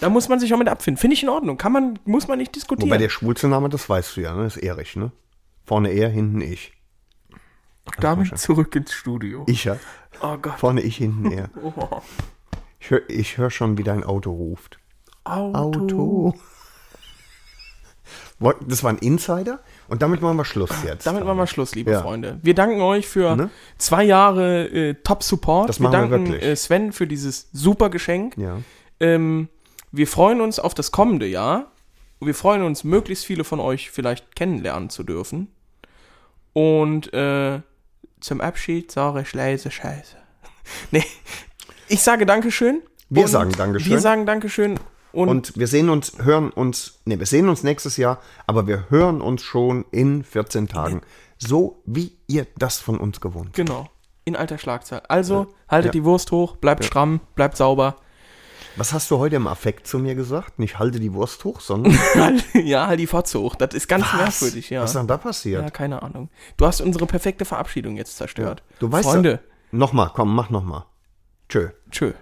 [0.01, 0.99] Da muss man sich auch mit abfinden.
[0.99, 1.59] Finde ich in Ordnung.
[1.59, 2.89] Kann man, muss man nicht diskutieren.
[2.89, 4.45] Wobei der schwulste Name, das weißt du ja, ne?
[4.45, 5.13] Das ist Erich, ne?
[5.67, 6.73] Vorne er, hinten ich.
[8.01, 9.45] Damit zurück ins Studio.
[9.47, 9.77] Ich ja.
[10.23, 10.59] oh Gott.
[10.59, 11.51] Vorne ich, hinten er.
[11.63, 12.01] Oh.
[12.83, 14.79] Ich höre ich hör schon, wie dein Auto ruft.
[15.25, 15.81] Auto.
[15.81, 16.35] Auto.
[18.67, 21.07] Das war ein Insider und damit machen wir Schluss jetzt.
[21.07, 22.01] Damit machen wir Schluss, liebe Ja.
[22.01, 22.39] Freunde.
[22.43, 23.51] Wir danken euch für Ne?
[23.77, 25.69] zwei Jahre äh, Top-Support.
[25.69, 26.43] Das machen wir danken wirklich.
[26.43, 28.39] Äh, Sven für dieses super Geschenk.
[28.39, 28.59] Ja.
[28.99, 29.49] Ähm,
[29.93, 31.71] wir freuen uns auf das kommende Jahr.
[32.19, 35.49] Und wir freuen uns, möglichst viele von euch vielleicht kennenlernen zu dürfen.
[36.55, 37.61] Und äh,
[38.21, 40.17] zum Abschied sage ich leise Scheiße.
[40.91, 41.05] nee,
[41.89, 42.83] ich sage Dankeschön.
[43.09, 43.91] Wir sagen Dankeschön.
[43.91, 44.79] Wir sagen Dankeschön.
[45.13, 48.89] Und- Und, wir sehen uns, hören uns, ne, wir sehen uns nächstes Jahr, aber wir
[48.91, 51.01] hören uns schon in 14 Tagen.
[51.37, 53.55] So wie ihr das von uns gewohnt.
[53.55, 53.89] Genau.
[54.25, 55.03] In alter Schlagzahl.
[55.09, 56.01] Also, haltet Ja.
[56.01, 57.97] die Wurst hoch, bleibt stramm, bleibt sauber.
[58.81, 60.59] Was hast du heute im Affekt zu mir gesagt?
[60.59, 61.95] Nicht halte die Wurst hoch, sondern
[62.55, 63.55] ja, halt die Fotze hoch.
[63.55, 64.81] Das ist ganz merkwürdig, ja.
[64.81, 65.63] Was ist denn da passiert?
[65.63, 66.31] Ja, keine Ahnung.
[66.57, 68.63] Du hast unsere perfekte Verabschiedung jetzt zerstört.
[68.79, 70.87] Du weißt Freunde, Nochmal, komm, mach nochmal.
[71.51, 71.69] Tschö.
[71.91, 72.13] tschö.